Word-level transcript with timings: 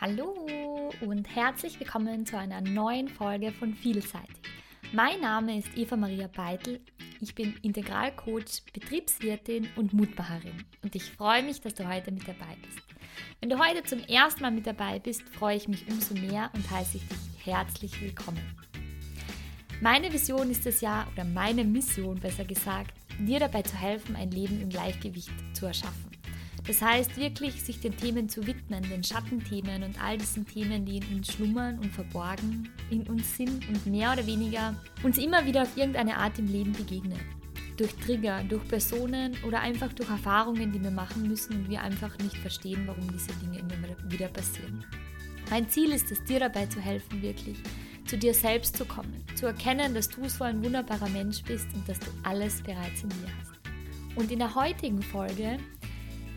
Hallo 0.00 0.90
und 1.02 1.36
herzlich 1.36 1.78
willkommen 1.78 2.24
zu 2.24 2.38
einer 2.38 2.62
neuen 2.62 3.06
Folge 3.06 3.52
von 3.52 3.74
Vielseitig. 3.74 4.34
Mein 4.94 5.20
Name 5.20 5.58
ist 5.58 5.76
Eva 5.76 5.94
Maria 5.94 6.26
Beitel. 6.26 6.80
Ich 7.20 7.34
bin 7.34 7.54
Integralcoach, 7.60 8.62
Betriebswirtin 8.72 9.68
und 9.76 9.92
Mutmacherin 9.92 10.64
und 10.82 10.94
ich 10.94 11.02
freue 11.02 11.42
mich, 11.42 11.60
dass 11.60 11.74
du 11.74 11.86
heute 11.86 12.12
mit 12.12 12.26
dabei 12.26 12.56
bist. 12.62 12.78
Wenn 13.40 13.50
du 13.50 13.58
heute 13.58 13.82
zum 13.82 13.98
ersten 14.04 14.40
Mal 14.40 14.52
mit 14.52 14.66
dabei 14.66 15.00
bist, 15.00 15.20
freue 15.28 15.58
ich 15.58 15.68
mich 15.68 15.86
umso 15.86 16.14
mehr 16.14 16.48
und 16.54 16.70
heiße 16.70 16.96
ich 16.96 17.06
dich 17.06 17.44
herzlich 17.44 18.00
willkommen. 18.00 18.40
Meine 19.82 20.10
Vision 20.10 20.50
ist 20.50 20.64
es 20.64 20.80
ja, 20.80 21.06
oder 21.12 21.24
meine 21.24 21.62
Mission 21.62 22.18
besser 22.18 22.46
gesagt, 22.46 22.94
dir 23.18 23.38
dabei 23.38 23.60
zu 23.60 23.76
helfen, 23.76 24.16
ein 24.16 24.30
Leben 24.30 24.62
im 24.62 24.70
Gleichgewicht 24.70 25.30
zu 25.52 25.66
erschaffen. 25.66 26.09
Das 26.70 26.82
heißt 26.82 27.16
wirklich, 27.16 27.60
sich 27.60 27.80
den 27.80 27.96
Themen 27.96 28.28
zu 28.28 28.46
widmen, 28.46 28.80
den 28.88 29.02
Schattenthemen 29.02 29.82
und 29.82 30.00
all 30.00 30.16
diesen 30.16 30.46
Themen, 30.46 30.84
die 30.84 30.98
in 30.98 31.16
uns 31.16 31.32
schlummern 31.32 31.80
und 31.80 31.92
verborgen 31.92 32.68
in 32.90 33.02
uns 33.08 33.36
sind 33.36 33.68
und 33.68 33.86
mehr 33.86 34.12
oder 34.12 34.24
weniger 34.24 34.76
uns 35.02 35.18
immer 35.18 35.44
wieder 35.44 35.62
auf 35.62 35.76
irgendeine 35.76 36.16
Art 36.16 36.38
im 36.38 36.46
Leben 36.46 36.70
begegnen. 36.70 37.18
Durch 37.76 37.92
Trigger, 37.96 38.44
durch 38.48 38.62
Personen 38.68 39.36
oder 39.44 39.58
einfach 39.62 39.92
durch 39.94 40.08
Erfahrungen, 40.08 40.70
die 40.70 40.80
wir 40.80 40.92
machen 40.92 41.26
müssen 41.26 41.56
und 41.56 41.68
wir 41.68 41.82
einfach 41.82 42.16
nicht 42.18 42.36
verstehen, 42.36 42.84
warum 42.86 43.10
diese 43.10 43.32
Dinge 43.40 43.58
immer 43.58 43.72
wieder 44.08 44.28
passieren. 44.28 44.84
Mein 45.50 45.68
Ziel 45.68 45.90
ist 45.90 46.12
es, 46.12 46.22
dir 46.22 46.38
dabei 46.38 46.66
zu 46.66 46.80
helfen, 46.80 47.20
wirklich 47.20 47.58
zu 48.06 48.16
dir 48.16 48.32
selbst 48.32 48.76
zu 48.76 48.84
kommen, 48.84 49.24
zu 49.34 49.46
erkennen, 49.46 49.92
dass 49.92 50.08
du 50.08 50.28
so 50.28 50.44
ein 50.44 50.62
wunderbarer 50.62 51.08
Mensch 51.08 51.42
bist 51.42 51.66
und 51.74 51.88
dass 51.88 51.98
du 51.98 52.06
alles 52.22 52.62
bereits 52.62 53.02
in 53.02 53.08
dir 53.08 53.28
hast. 53.40 53.58
Und 54.14 54.30
in 54.30 54.38
der 54.38 54.54
heutigen 54.54 55.02
Folge 55.02 55.58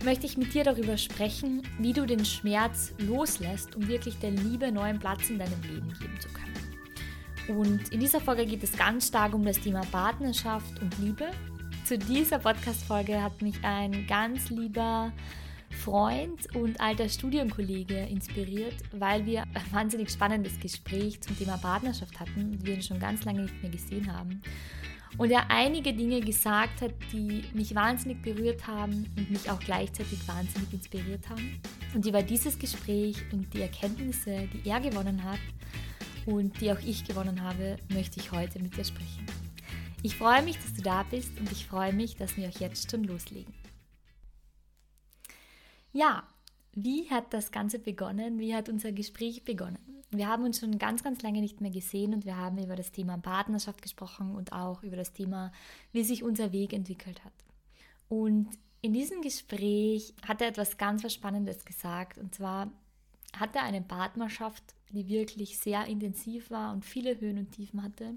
möchte 0.03 0.25
ich 0.25 0.37
mit 0.37 0.53
dir 0.53 0.63
darüber 0.63 0.97
sprechen, 0.97 1.61
wie 1.79 1.93
du 1.93 2.05
den 2.05 2.25
Schmerz 2.25 2.93
loslässt, 2.97 3.75
um 3.75 3.87
wirklich 3.87 4.17
der 4.19 4.31
Liebe 4.31 4.71
neuen 4.71 4.99
Platz 4.99 5.29
in 5.29 5.39
deinem 5.39 5.61
Leben 5.63 5.93
geben 5.99 6.19
zu 6.19 6.29
können. 6.29 7.59
Und 7.59 7.89
in 7.91 7.99
dieser 7.99 8.21
Folge 8.21 8.45
geht 8.45 8.63
es 8.63 8.77
ganz 8.77 9.07
stark 9.07 9.33
um 9.33 9.45
das 9.45 9.59
Thema 9.59 9.81
Partnerschaft 9.91 10.81
und 10.81 10.97
Liebe. 10.99 11.29
Zu 11.85 11.97
dieser 11.97 12.39
Podcast-Folge 12.39 13.21
hat 13.21 13.41
mich 13.41 13.55
ein 13.63 14.07
ganz 14.07 14.49
lieber 14.49 15.11
Freund 15.69 16.55
und 16.55 16.79
alter 16.79 17.09
Studienkollege 17.09 17.97
inspiriert, 17.97 18.75
weil 18.91 19.25
wir 19.25 19.41
ein 19.41 19.71
wahnsinnig 19.71 20.09
spannendes 20.11 20.59
Gespräch 20.59 21.19
zum 21.21 21.37
Thema 21.37 21.57
Partnerschaft 21.57 22.19
hatten, 22.19 22.59
wir 22.63 22.81
schon 22.81 22.99
ganz 22.99 23.25
lange 23.25 23.43
nicht 23.43 23.61
mehr 23.61 23.71
gesehen 23.71 24.13
haben 24.13 24.41
und 25.17 25.31
er 25.31 25.51
einige 25.51 25.93
Dinge 25.93 26.21
gesagt 26.21 26.81
hat, 26.81 26.93
die 27.11 27.43
mich 27.53 27.75
wahnsinnig 27.75 28.21
berührt 28.21 28.65
haben 28.65 29.05
und 29.17 29.29
mich 29.29 29.49
auch 29.49 29.59
gleichzeitig 29.59 30.27
wahnsinnig 30.27 30.73
inspiriert 30.73 31.29
haben. 31.29 31.59
Und 31.93 32.05
über 32.05 32.23
dieses 32.23 32.57
Gespräch 32.57 33.17
und 33.31 33.53
die 33.53 33.61
Erkenntnisse, 33.61 34.47
die 34.53 34.67
er 34.67 34.79
gewonnen 34.79 35.23
hat 35.23 35.39
und 36.25 36.59
die 36.59 36.71
auch 36.71 36.79
ich 36.79 37.05
gewonnen 37.05 37.41
habe, 37.43 37.77
möchte 37.89 38.19
ich 38.19 38.31
heute 38.31 38.59
mit 38.59 38.75
dir 38.75 38.85
sprechen. 38.85 39.25
Ich 40.01 40.17
freue 40.17 40.41
mich, 40.41 40.57
dass 40.57 40.73
du 40.73 40.81
da 40.81 41.03
bist 41.03 41.31
und 41.39 41.51
ich 41.51 41.65
freue 41.67 41.93
mich, 41.93 42.15
dass 42.15 42.35
wir 42.35 42.49
auch 42.49 42.59
jetzt 42.59 42.91
schon 42.91 43.03
loslegen. 43.03 43.53
Ja, 45.93 46.23
wie 46.73 47.09
hat 47.11 47.33
das 47.33 47.51
Ganze 47.51 47.77
begonnen? 47.77 48.39
Wie 48.39 48.55
hat 48.55 48.67
unser 48.67 48.91
Gespräch 48.91 49.43
begonnen? 49.43 49.92
Wir 50.15 50.27
haben 50.27 50.43
uns 50.43 50.59
schon 50.59 50.77
ganz, 50.77 51.03
ganz 51.03 51.21
lange 51.23 51.41
nicht 51.41 51.59
mehr 51.59 51.71
gesehen 51.71 52.13
und 52.13 52.25
wir 52.25 52.37
haben 52.37 52.59
über 52.59 52.75
das 52.75 52.91
Thema 52.91 53.17
Partnerschaft 53.17 53.81
gesprochen 53.81 54.35
und 54.35 54.53
auch 54.53 54.83
über 54.83 54.95
das 54.95 55.11
Thema, 55.11 55.51
wie 55.91 56.03
sich 56.03 56.23
unser 56.23 56.51
Weg 56.51 56.73
entwickelt 56.73 57.23
hat. 57.25 57.33
Und 58.09 58.49
in 58.81 58.93
diesem 58.93 59.21
Gespräch 59.21 60.13
hat 60.27 60.41
er 60.41 60.49
etwas 60.49 60.77
ganz 60.77 61.03
was 61.03 61.13
Spannendes 61.13 61.65
gesagt 61.65 62.17
und 62.19 62.35
zwar 62.35 62.71
hat 63.35 63.55
er 63.55 63.63
eine 63.63 63.81
Partnerschaft, 63.81 64.63
die 64.91 65.07
wirklich 65.07 65.57
sehr 65.57 65.85
intensiv 65.87 66.51
war 66.51 66.73
und 66.73 66.85
viele 66.85 67.19
Höhen 67.19 67.39
und 67.39 67.51
Tiefen 67.51 67.81
hatte 67.81 68.13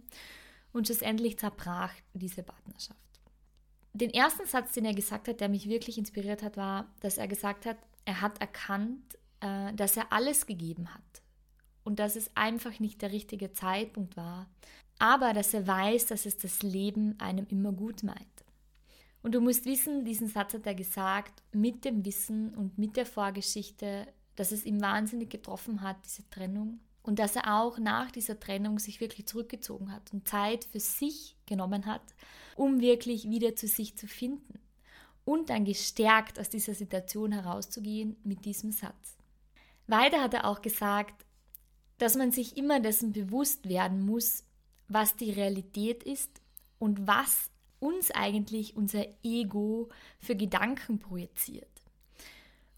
und 0.72 0.86
schlussendlich 0.86 1.38
zerbrach 1.38 1.94
diese 2.12 2.42
Partnerschaft. 2.42 3.00
Den 3.94 4.10
ersten 4.10 4.44
Satz, 4.44 4.72
den 4.72 4.84
er 4.84 4.92
gesagt 4.92 5.28
hat, 5.28 5.40
der 5.40 5.48
mich 5.48 5.70
wirklich 5.70 5.96
inspiriert 5.96 6.42
hat, 6.42 6.58
war, 6.58 6.92
dass 7.00 7.16
er 7.16 7.28
gesagt 7.28 7.64
hat, 7.64 7.78
er 8.04 8.20
hat 8.20 8.38
erkannt, 8.42 9.16
äh, 9.40 9.72
dass 9.72 9.96
er 9.96 10.12
alles 10.12 10.44
gegeben 10.44 10.92
hat 10.92 11.22
und 11.86 12.00
dass 12.00 12.16
es 12.16 12.30
einfach 12.34 12.80
nicht 12.80 13.00
der 13.00 13.12
richtige 13.12 13.52
Zeitpunkt 13.52 14.16
war, 14.16 14.48
aber 14.98 15.32
dass 15.32 15.54
er 15.54 15.66
weiß, 15.68 16.06
dass 16.06 16.26
es 16.26 16.36
das 16.36 16.62
Leben 16.62 17.14
einem 17.20 17.46
immer 17.48 17.70
gut 17.70 18.02
meint. 18.02 18.18
Und 19.22 19.36
du 19.36 19.40
musst 19.40 19.66
wissen, 19.66 20.04
diesen 20.04 20.28
Satz 20.28 20.54
hat 20.54 20.66
er 20.66 20.74
gesagt, 20.74 21.42
mit 21.52 21.84
dem 21.84 22.04
Wissen 22.04 22.54
und 22.54 22.76
mit 22.76 22.96
der 22.96 23.06
Vorgeschichte, 23.06 24.08
dass 24.34 24.50
es 24.50 24.64
ihm 24.64 24.80
wahnsinnig 24.80 25.30
getroffen 25.30 25.80
hat, 25.80 25.96
diese 26.04 26.28
Trennung. 26.28 26.80
Und 27.02 27.20
dass 27.20 27.36
er 27.36 27.56
auch 27.56 27.78
nach 27.78 28.10
dieser 28.10 28.40
Trennung 28.40 28.80
sich 28.80 29.00
wirklich 29.00 29.26
zurückgezogen 29.26 29.92
hat 29.92 30.12
und 30.12 30.26
Zeit 30.26 30.64
für 30.64 30.80
sich 30.80 31.36
genommen 31.46 31.86
hat, 31.86 32.02
um 32.56 32.80
wirklich 32.80 33.30
wieder 33.30 33.54
zu 33.54 33.68
sich 33.68 33.96
zu 33.96 34.08
finden. 34.08 34.58
Und 35.24 35.50
dann 35.50 35.64
gestärkt 35.64 36.40
aus 36.40 36.50
dieser 36.50 36.74
Situation 36.74 37.30
herauszugehen 37.30 38.16
mit 38.24 38.44
diesem 38.44 38.72
Satz. 38.72 39.16
Weiter 39.86 40.20
hat 40.20 40.34
er 40.34 40.46
auch 40.46 40.62
gesagt, 40.62 41.26
dass 41.98 42.16
man 42.16 42.30
sich 42.30 42.56
immer 42.56 42.80
dessen 42.80 43.12
bewusst 43.12 43.68
werden 43.68 44.04
muss, 44.04 44.44
was 44.88 45.16
die 45.16 45.30
Realität 45.30 46.02
ist 46.02 46.30
und 46.78 47.06
was 47.06 47.50
uns 47.80 48.10
eigentlich 48.10 48.76
unser 48.76 49.04
Ego 49.22 49.88
für 50.18 50.36
Gedanken 50.36 50.98
projiziert. 50.98 51.68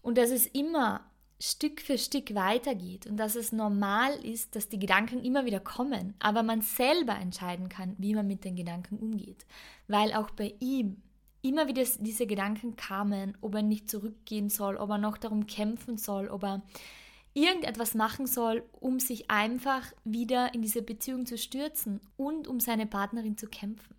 Und 0.01 0.17
dass 0.17 0.29
es 0.29 0.45
immer 0.47 1.09
Stück 1.41 1.79
für 1.79 1.97
Stück 1.97 2.35
weitergeht 2.35 3.07
und 3.07 3.15
dass 3.15 3.35
es 3.35 3.53
normal 3.53 4.13
ist, 4.25 4.55
dass 4.55 4.67
die 4.67 4.79
Gedanken 4.79 5.23
immer 5.23 5.45
wieder 5.45 5.61
kommen, 5.61 6.13
aber 6.19 6.43
man 6.43 6.61
selber 6.61 7.15
entscheiden 7.15 7.69
kann, 7.69 7.95
wie 7.97 8.13
man 8.13 8.27
mit 8.27 8.43
den 8.43 8.57
Gedanken 8.57 8.97
umgeht. 8.97 9.45
Weil 9.87 10.13
auch 10.13 10.31
bei 10.31 10.53
ihm 10.59 11.01
immer 11.41 11.67
wieder 11.67 11.83
diese 11.99 12.27
Gedanken 12.27 12.75
kamen, 12.75 13.37
ob 13.39 13.55
er 13.55 13.61
nicht 13.61 13.89
zurückgehen 13.89 14.49
soll, 14.49 14.75
ob 14.75 14.89
er 14.89 14.97
noch 14.97 15.17
darum 15.17 15.47
kämpfen 15.47 15.97
soll, 15.97 16.27
ob 16.27 16.43
er 16.43 16.61
irgendetwas 17.39 17.95
machen 17.95 18.27
soll, 18.27 18.63
um 18.79 18.99
sich 18.99 19.29
einfach 19.29 19.83
wieder 20.03 20.53
in 20.53 20.61
diese 20.61 20.81
Beziehung 20.81 21.25
zu 21.25 21.37
stürzen 21.37 22.01
und 22.17 22.47
um 22.47 22.59
seine 22.59 22.85
Partnerin 22.85 23.37
zu 23.37 23.47
kämpfen. 23.47 23.95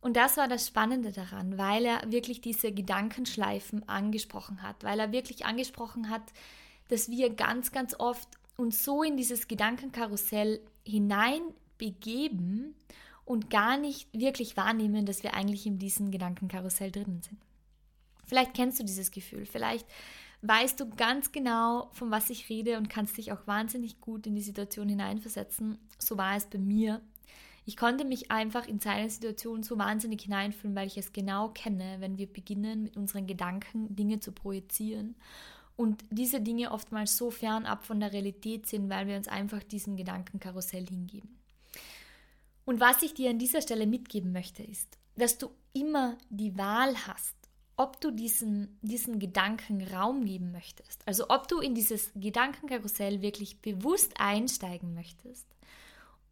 Und 0.00 0.16
das 0.16 0.36
war 0.36 0.48
das 0.48 0.66
Spannende 0.68 1.12
daran, 1.12 1.56
weil 1.56 1.86
er 1.86 2.12
wirklich 2.12 2.42
diese 2.42 2.72
Gedankenschleifen 2.72 3.88
angesprochen 3.88 4.62
hat, 4.62 4.84
weil 4.84 5.00
er 5.00 5.12
wirklich 5.12 5.46
angesprochen 5.46 6.10
hat, 6.10 6.22
dass 6.88 7.08
wir 7.08 7.30
ganz, 7.30 7.72
ganz 7.72 7.94
oft 7.98 8.28
uns 8.56 8.84
so 8.84 9.02
in 9.02 9.16
dieses 9.16 9.48
Gedankenkarussell 9.48 10.60
hineinbegeben 10.86 12.74
und 13.24 13.48
gar 13.48 13.78
nicht 13.78 14.06
wirklich 14.12 14.56
wahrnehmen, 14.58 15.06
dass 15.06 15.22
wir 15.22 15.32
eigentlich 15.32 15.66
in 15.66 15.78
diesem 15.78 16.10
Gedankenkarussell 16.10 16.90
drinnen 16.90 17.22
sind. 17.22 17.38
Vielleicht 18.26 18.54
kennst 18.54 18.78
du 18.80 18.84
dieses 18.84 19.10
Gefühl, 19.10 19.46
vielleicht 19.46 19.86
weißt 20.46 20.78
du 20.78 20.90
ganz 20.90 21.32
genau, 21.32 21.88
von 21.92 22.10
was 22.10 22.30
ich 22.30 22.48
rede 22.48 22.76
und 22.76 22.90
kannst 22.90 23.16
dich 23.16 23.32
auch 23.32 23.46
wahnsinnig 23.46 24.00
gut 24.00 24.26
in 24.26 24.34
die 24.34 24.42
Situation 24.42 24.88
hineinversetzen. 24.88 25.78
So 25.98 26.18
war 26.18 26.36
es 26.36 26.46
bei 26.46 26.58
mir. 26.58 27.00
Ich 27.64 27.78
konnte 27.78 28.04
mich 28.04 28.30
einfach 28.30 28.68
in 28.68 28.78
seine 28.78 29.08
Situation 29.08 29.62
so 29.62 29.78
wahnsinnig 29.78 30.22
hineinfühlen, 30.22 30.76
weil 30.76 30.86
ich 30.86 30.98
es 30.98 31.14
genau 31.14 31.48
kenne, 31.48 31.96
wenn 32.00 32.18
wir 32.18 32.30
beginnen, 32.30 32.82
mit 32.82 32.96
unseren 32.98 33.26
Gedanken 33.26 33.96
Dinge 33.96 34.20
zu 34.20 34.32
projizieren 34.32 35.16
und 35.76 36.04
diese 36.10 36.42
Dinge 36.42 36.72
oftmals 36.72 37.16
so 37.16 37.30
fernab 37.30 37.84
von 37.84 38.00
der 38.00 38.12
Realität 38.12 38.66
sind, 38.66 38.90
weil 38.90 39.06
wir 39.06 39.16
uns 39.16 39.28
einfach 39.28 39.62
diesem 39.62 39.96
Gedankenkarussell 39.96 40.86
hingeben. 40.86 41.38
Und 42.66 42.80
was 42.80 43.02
ich 43.02 43.14
dir 43.14 43.30
an 43.30 43.38
dieser 43.38 43.62
Stelle 43.62 43.86
mitgeben 43.86 44.32
möchte, 44.32 44.62
ist, 44.62 44.98
dass 45.16 45.38
du 45.38 45.50
immer 45.72 46.18
die 46.28 46.56
Wahl 46.58 46.94
hast, 47.06 47.34
ob 47.76 48.00
du 48.00 48.10
diesen, 48.10 48.78
diesen 48.82 49.18
Gedanken 49.18 49.82
Raum 49.82 50.24
geben 50.24 50.52
möchtest. 50.52 51.02
Also 51.06 51.26
ob 51.28 51.48
du 51.48 51.60
in 51.60 51.74
dieses 51.74 52.12
Gedankenkarussell 52.14 53.20
wirklich 53.20 53.60
bewusst 53.60 54.12
einsteigen 54.18 54.94
möchtest 54.94 55.46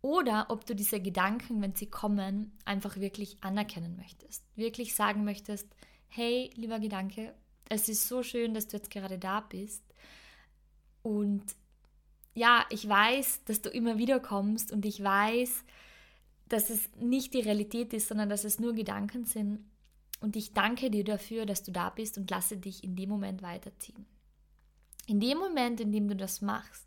oder 0.03 0.47
ob 0.49 0.67
du 0.67 0.75
diese 0.75 1.01
Gedanken, 1.01 1.63
wenn 1.63 1.75
sie 1.75 1.87
kommen, 1.87 2.53
einfach 2.65 2.97
wirklich 2.97 3.37
anerkennen 3.41 3.97
möchtest. 3.97 4.45
Wirklich 4.57 4.95
sagen 4.95 5.25
möchtest, 5.25 5.69
hey, 6.09 6.51
lieber 6.55 6.79
Gedanke, 6.79 7.35
es 7.69 7.89
ist 7.89 8.07
so 8.07 8.23
schön, 8.23 8.55
dass 8.55 8.69
du 8.69 8.77
jetzt 8.77 8.91
gerade 8.91 9.19
da 9.19 9.41
bist. 9.41 9.83
Und 11.03 11.43
ja, 12.35 12.65
ich 12.71 12.89
weiß, 12.89 13.45
dass 13.45 13.63
du 13.63 13.71
immer 13.71 13.99
wieder 13.99 14.21
kommst 14.21 14.73
und 14.73 14.85
ich 14.85 15.03
weiß, 15.03 15.65
dass 16.49 16.71
es 16.71 16.91
nicht 16.97 17.35
die 17.35 17.41
Realität 17.41 17.93
ist, 17.95 18.09
sondern 18.09 18.29
dass 18.29 18.45
es 18.45 18.59
nur 18.59 18.75
Gedanken 18.75 19.25
sind. 19.25 19.65
Und 20.23 20.37
ich 20.37 20.53
danke 20.53 20.89
dir 20.89 21.03
dafür, 21.03 21.47
dass 21.47 21.65
du 21.65 21.73
da 21.73 21.91
bist 21.91 22.17
und 22.17 22.31
lasse 22.31 22.57
dich 22.57 22.85
in 22.85 22.95
dem 22.95 23.09
Moment 23.09 23.43
weiterziehen. 23.43 24.07
In 25.09 25.19
dem 25.19 25.37
Moment, 25.37 25.81
in 25.81 25.91
dem 25.91 26.07
du 26.07 26.15
das 26.15 26.41
machst, 26.41 26.87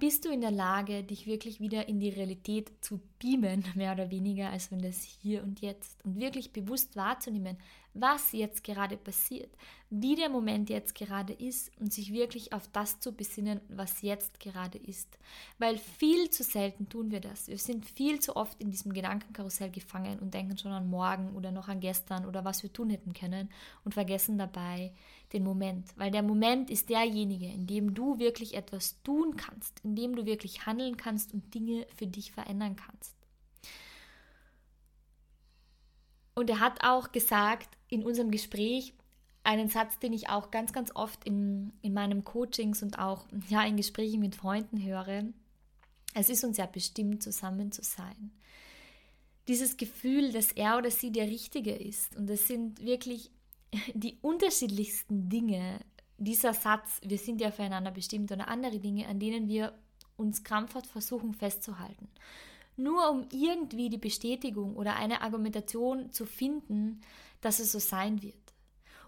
bist 0.00 0.24
du 0.24 0.30
in 0.30 0.40
der 0.40 0.50
Lage, 0.50 1.04
dich 1.04 1.26
wirklich 1.26 1.60
wieder 1.60 1.86
in 1.86 2.00
die 2.00 2.08
Realität 2.08 2.72
zu 2.80 3.00
beamen, 3.20 3.64
mehr 3.76 3.92
oder 3.92 4.10
weniger, 4.10 4.50
als 4.50 4.72
wenn 4.72 4.80
das 4.80 5.02
hier 5.02 5.44
und 5.44 5.60
jetzt 5.60 6.04
und 6.04 6.18
wirklich 6.18 6.52
bewusst 6.52 6.96
wahrzunehmen, 6.96 7.56
was 7.92 8.32
jetzt 8.32 8.64
gerade 8.64 8.96
passiert, 8.96 9.50
wie 9.90 10.14
der 10.14 10.28
Moment 10.28 10.70
jetzt 10.70 10.94
gerade 10.94 11.32
ist 11.32 11.72
und 11.80 11.92
sich 11.92 12.12
wirklich 12.12 12.52
auf 12.52 12.68
das 12.68 13.00
zu 13.00 13.12
besinnen, 13.12 13.60
was 13.68 14.02
jetzt 14.02 14.38
gerade 14.38 14.78
ist. 14.78 15.18
Weil 15.58 15.76
viel 15.76 16.30
zu 16.30 16.44
selten 16.44 16.88
tun 16.88 17.10
wir 17.10 17.20
das. 17.20 17.48
Wir 17.48 17.58
sind 17.58 17.84
viel 17.84 18.20
zu 18.20 18.36
oft 18.36 18.60
in 18.60 18.70
diesem 18.70 18.92
Gedankenkarussell 18.92 19.70
gefangen 19.70 20.20
und 20.20 20.34
denken 20.34 20.56
schon 20.56 20.72
an 20.72 20.88
morgen 20.88 21.34
oder 21.34 21.50
noch 21.50 21.68
an 21.68 21.80
gestern 21.80 22.26
oder 22.26 22.44
was 22.44 22.62
wir 22.62 22.72
tun 22.72 22.90
hätten 22.90 23.12
können 23.12 23.50
und 23.84 23.92
vergessen 23.92 24.38
dabei 24.38 24.92
den 25.32 25.44
Moment. 25.44 25.86
Weil 25.96 26.10
der 26.10 26.22
Moment 26.22 26.70
ist 26.70 26.88
derjenige, 26.88 27.46
in 27.46 27.66
dem 27.66 27.94
du 27.94 28.18
wirklich 28.18 28.54
etwas 28.54 29.02
tun 29.02 29.36
kannst, 29.36 29.80
in 29.84 29.94
dem 29.94 30.16
du 30.16 30.26
wirklich 30.26 30.66
handeln 30.66 30.96
kannst 30.96 31.32
und 31.34 31.54
Dinge 31.54 31.86
für 31.96 32.06
dich 32.06 32.32
verändern 32.32 32.76
kannst. 32.76 33.14
Und 36.34 36.48
er 36.48 36.60
hat 36.60 36.82
auch 36.84 37.12
gesagt 37.12 37.76
in 37.88 38.04
unserem 38.04 38.30
Gespräch 38.30 38.94
einen 39.42 39.68
Satz, 39.68 39.98
den 39.98 40.12
ich 40.12 40.28
auch 40.28 40.50
ganz, 40.50 40.72
ganz 40.72 40.94
oft 40.94 41.24
in, 41.24 41.72
in 41.82 41.94
meinen 41.94 42.24
Coachings 42.24 42.82
und 42.82 42.98
auch 42.98 43.26
ja, 43.48 43.64
in 43.64 43.76
Gesprächen 43.76 44.20
mit 44.20 44.36
Freunden 44.36 44.82
höre. 44.82 45.24
Es 46.14 46.28
ist 46.28 46.44
uns 46.44 46.56
ja 46.56 46.66
bestimmt, 46.66 47.22
zusammen 47.22 47.72
zu 47.72 47.82
sein. 47.82 48.32
Dieses 49.48 49.76
Gefühl, 49.76 50.32
dass 50.32 50.52
er 50.52 50.78
oder 50.78 50.90
sie 50.90 51.10
der 51.10 51.26
Richtige 51.26 51.74
ist. 51.74 52.16
Und 52.16 52.28
es 52.30 52.46
sind 52.46 52.84
wirklich 52.84 53.30
die 53.94 54.18
unterschiedlichsten 54.22 55.28
Dinge. 55.28 55.80
Dieser 56.18 56.52
Satz, 56.52 57.00
wir 57.02 57.18
sind 57.18 57.40
ja 57.40 57.50
füreinander 57.50 57.90
bestimmt 57.90 58.30
oder 58.30 58.48
andere 58.48 58.78
Dinge, 58.78 59.06
an 59.08 59.18
denen 59.18 59.48
wir 59.48 59.72
uns 60.16 60.44
krampfhaft 60.44 60.86
versuchen 60.86 61.32
festzuhalten 61.32 62.08
nur 62.80 63.10
um 63.10 63.26
irgendwie 63.32 63.88
die 63.88 63.98
Bestätigung 63.98 64.76
oder 64.76 64.96
eine 64.96 65.22
Argumentation 65.22 66.12
zu 66.12 66.26
finden, 66.26 67.00
dass 67.40 67.58
es 67.58 67.72
so 67.72 67.78
sein 67.78 68.22
wird. 68.22 68.34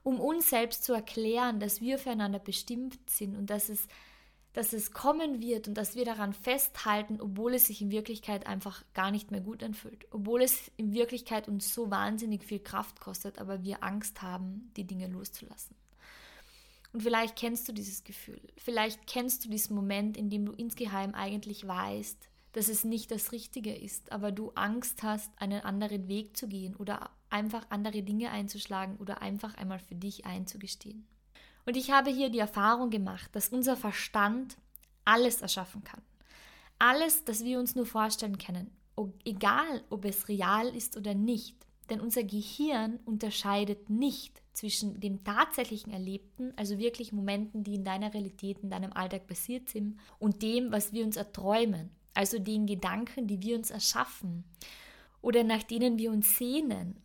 Um 0.02 0.20
uns 0.20 0.50
selbst 0.50 0.84
zu 0.84 0.92
erklären, 0.92 1.60
dass 1.60 1.80
wir 1.80 1.98
füreinander 1.98 2.38
bestimmt 2.38 2.98
sind 3.08 3.36
und 3.36 3.50
dass 3.50 3.68
es, 3.68 3.88
dass 4.52 4.72
es 4.72 4.92
kommen 4.92 5.40
wird 5.40 5.68
und 5.68 5.74
dass 5.74 5.96
wir 5.96 6.04
daran 6.04 6.34
festhalten, 6.34 7.20
obwohl 7.20 7.54
es 7.54 7.66
sich 7.66 7.80
in 7.80 7.90
Wirklichkeit 7.90 8.46
einfach 8.46 8.84
gar 8.92 9.10
nicht 9.10 9.30
mehr 9.30 9.40
gut 9.40 9.62
anfühlt. 9.62 10.06
Obwohl 10.10 10.42
es 10.42 10.70
in 10.76 10.92
Wirklichkeit 10.92 11.48
uns 11.48 11.72
so 11.72 11.90
wahnsinnig 11.90 12.44
viel 12.44 12.58
Kraft 12.58 13.00
kostet, 13.00 13.38
aber 13.38 13.62
wir 13.62 13.82
Angst 13.82 14.20
haben, 14.20 14.70
die 14.76 14.86
Dinge 14.86 15.06
loszulassen. 15.06 15.74
Und 16.92 17.02
vielleicht 17.02 17.36
kennst 17.36 17.66
du 17.68 17.72
dieses 17.72 18.04
Gefühl. 18.04 18.40
Vielleicht 18.58 19.06
kennst 19.06 19.44
du 19.44 19.48
diesen 19.48 19.74
Moment, 19.74 20.16
in 20.18 20.28
dem 20.28 20.44
du 20.44 20.52
insgeheim 20.52 21.14
eigentlich 21.14 21.66
weißt, 21.66 22.28
dass 22.52 22.68
es 22.68 22.84
nicht 22.84 23.10
das 23.10 23.32
Richtige 23.32 23.74
ist, 23.74 24.12
aber 24.12 24.30
du 24.30 24.50
Angst 24.50 25.02
hast, 25.02 25.30
einen 25.36 25.62
anderen 25.62 26.08
Weg 26.08 26.36
zu 26.36 26.48
gehen 26.48 26.76
oder 26.76 27.10
einfach 27.30 27.64
andere 27.70 28.02
Dinge 28.02 28.30
einzuschlagen 28.30 28.96
oder 28.98 29.22
einfach 29.22 29.54
einmal 29.54 29.78
für 29.78 29.94
dich 29.94 30.26
einzugestehen. 30.26 31.06
Und 31.64 31.76
ich 31.76 31.90
habe 31.90 32.10
hier 32.10 32.30
die 32.30 32.38
Erfahrung 32.38 32.90
gemacht, 32.90 33.30
dass 33.34 33.48
unser 33.48 33.76
Verstand 33.76 34.56
alles 35.04 35.42
erschaffen 35.42 35.84
kann. 35.84 36.02
Alles, 36.78 37.24
das 37.24 37.44
wir 37.44 37.58
uns 37.58 37.74
nur 37.74 37.86
vorstellen 37.86 38.38
können, 38.38 38.70
egal 39.24 39.84
ob 39.90 40.04
es 40.04 40.28
real 40.28 40.68
ist 40.68 40.96
oder 40.96 41.14
nicht. 41.14 41.56
Denn 41.90 42.00
unser 42.00 42.24
Gehirn 42.24 42.98
unterscheidet 43.04 43.90
nicht 43.90 44.42
zwischen 44.52 45.00
dem 45.00 45.24
tatsächlichen 45.24 45.92
Erlebten, 45.92 46.52
also 46.56 46.78
wirklich 46.78 47.12
Momenten, 47.12 47.64
die 47.64 47.74
in 47.74 47.84
deiner 47.84 48.12
Realität, 48.12 48.60
in 48.60 48.70
deinem 48.70 48.92
Alltag 48.92 49.26
passiert 49.26 49.68
sind, 49.68 49.98
und 50.18 50.42
dem, 50.42 50.72
was 50.72 50.92
wir 50.92 51.04
uns 51.04 51.16
erträumen 51.16 51.90
also 52.14 52.38
den 52.38 52.66
Gedanken, 52.66 53.26
die 53.26 53.42
wir 53.42 53.56
uns 53.56 53.70
erschaffen 53.70 54.44
oder 55.20 55.44
nach 55.44 55.62
denen 55.62 55.98
wir 55.98 56.10
uns 56.10 56.36
sehnen, 56.36 56.96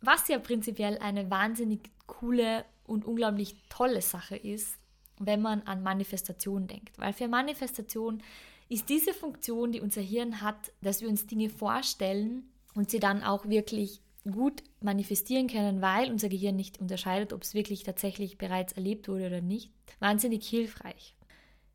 was 0.00 0.28
ja 0.28 0.38
prinzipiell 0.38 0.98
eine 0.98 1.30
wahnsinnig 1.30 1.90
coole 2.06 2.64
und 2.90 3.04
unglaublich 3.04 3.56
tolle 3.68 4.02
Sache 4.02 4.36
ist, 4.36 4.78
wenn 5.18 5.40
man 5.40 5.62
an 5.62 5.82
Manifestation 5.82 6.66
denkt. 6.66 6.98
Weil 6.98 7.12
für 7.12 7.28
Manifestation 7.28 8.22
ist 8.68 8.88
diese 8.88 9.14
Funktion, 9.14 9.72
die 9.72 9.80
unser 9.80 10.00
Hirn 10.00 10.40
hat, 10.40 10.72
dass 10.80 11.00
wir 11.00 11.08
uns 11.08 11.26
Dinge 11.26 11.50
vorstellen 11.50 12.50
und 12.74 12.90
sie 12.90 13.00
dann 13.00 13.22
auch 13.22 13.48
wirklich 13.48 14.00
gut 14.30 14.62
manifestieren 14.80 15.48
können, 15.48 15.80
weil 15.80 16.10
unser 16.10 16.28
Gehirn 16.28 16.56
nicht 16.56 16.78
unterscheidet, 16.78 17.32
ob 17.32 17.42
es 17.42 17.54
wirklich 17.54 17.82
tatsächlich 17.82 18.38
bereits 18.38 18.72
erlebt 18.74 19.08
wurde 19.08 19.26
oder 19.26 19.40
nicht, 19.40 19.72
wahnsinnig 19.98 20.46
hilfreich. 20.46 21.16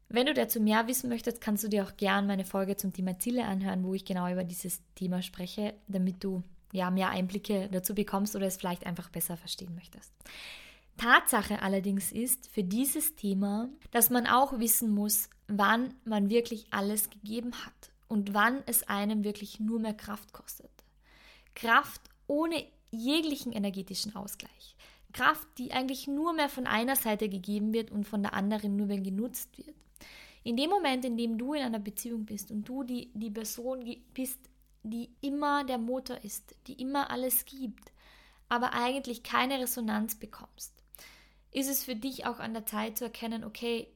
Wenn 0.08 0.28
du 0.28 0.34
dazu 0.34 0.62
mehr 0.62 0.88
wissen 0.88 1.10
möchtest, 1.10 1.42
kannst 1.42 1.64
du 1.64 1.68
dir 1.68 1.84
auch 1.84 1.98
gern 1.98 2.28
meine 2.28 2.46
Folge 2.46 2.78
zum 2.78 2.94
Thema 2.94 3.18
Ziele 3.18 3.46
anhören, 3.46 3.84
wo 3.84 3.94
ich 3.94 4.06
genau 4.06 4.32
über 4.32 4.44
dieses 4.44 4.82
Thema 4.94 5.22
spreche, 5.22 5.74
damit 5.88 6.24
du 6.24 6.44
ja 6.72 6.92
mehr 6.92 7.10
Einblicke 7.10 7.70
dazu 7.72 7.96
bekommst 7.96 8.36
oder 8.36 8.46
es 8.46 8.58
vielleicht 8.58 8.86
einfach 8.86 9.10
besser 9.10 9.38
verstehen 9.38 9.74
möchtest. 9.74 10.14
Tatsache 10.98 11.62
allerdings 11.62 12.12
ist 12.12 12.48
für 12.48 12.64
dieses 12.64 13.16
Thema, 13.16 13.70
dass 13.92 14.10
man 14.10 14.28
auch 14.28 14.60
wissen 14.60 14.94
muss, 14.94 15.30
wann 15.48 15.94
man 16.06 16.30
wirklich 16.30 16.68
alles 16.72 17.10
gegeben 17.10 17.54
hat 17.66 17.92
und 18.08 18.34
wann 18.34 18.64
es 18.66 18.84
einem 18.84 19.24
wirklich 19.24 19.60
nur 19.60 19.80
mehr 19.80 19.94
Kraft 19.94 20.34
kostet. 20.34 20.72
Kraft 21.54 22.02
ohne 22.28 22.64
jeglichen 22.92 23.52
energetischen 23.52 24.16
Ausgleich. 24.16 24.76
Kraft, 25.14 25.48
die 25.58 25.72
eigentlich 25.72 26.08
nur 26.08 26.34
mehr 26.34 26.50
von 26.50 26.68
einer 26.68 26.96
Seite 26.96 27.30
gegeben 27.30 27.74
wird 27.74 27.92
und 27.92 28.06
von 28.06 28.22
der 28.22 28.34
anderen 28.34 28.76
nur 28.76 28.88
mehr 28.88 29.00
genutzt 29.00 29.58
wird. 29.58 29.76
In 30.44 30.58
dem 30.58 30.70
Moment, 30.70 31.06
in 31.06 31.18
dem 31.18 31.38
du 31.38 31.54
in 31.54 31.64
einer 31.64 31.80
Beziehung 31.80 32.26
bist 32.26 32.52
und 32.52 32.68
du 32.68 32.84
die, 32.84 33.10
die 33.14 33.32
Person 33.32 33.84
bist, 34.14 34.40
die 34.84 35.10
immer 35.22 35.64
der 35.64 35.78
Motor 35.78 36.24
ist, 36.24 36.56
die 36.68 36.74
immer 36.74 37.10
alles 37.10 37.46
gibt, 37.46 37.92
aber 38.50 38.74
eigentlich 38.74 39.24
keine 39.24 39.60
Resonanz 39.60 40.16
bekommst, 40.16 40.75
ist 41.56 41.70
es 41.70 41.86
für 41.86 41.96
dich 41.96 42.26
auch 42.26 42.40
an 42.40 42.54
der 42.54 42.66
Zeit 42.66 42.98
zu 42.98 43.06
erkennen, 43.06 43.46
okay, 43.46 43.88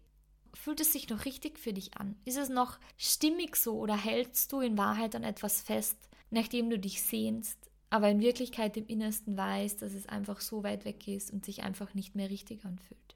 fühlt 0.54 0.80
es 0.80 0.94
sich 0.94 1.10
noch 1.10 1.26
richtig 1.26 1.60
für 1.60 1.74
dich 1.74 1.98
an? 1.98 2.16
Ist 2.24 2.38
es 2.38 2.48
noch 2.48 2.80
stimmig 2.98 3.58
so 3.58 3.78
oder 3.78 3.98
hältst 3.98 4.54
du 4.54 4.62
in 4.62 4.78
Wahrheit 4.78 5.14
an 5.14 5.24
etwas 5.24 5.62
fest, 5.62 5.98
nachdem 6.32 6.70
du 6.70 6.80
dich 6.80 7.04
sehnst, 7.04 7.58
aber 7.90 8.10
in 8.10 8.22
Wirklichkeit 8.22 8.78
im 8.78 8.88
Innersten 8.88 9.36
weißt, 9.36 9.82
dass 9.82 9.94
es 9.94 10.08
einfach 10.08 10.40
so 10.40 10.64
weit 10.64 10.86
weg 10.86 11.06
ist 11.10 11.32
und 11.32 11.44
sich 11.44 11.62
einfach 11.62 11.94
nicht 11.94 12.16
mehr 12.16 12.30
richtig 12.30 12.64
anfühlt? 12.64 13.16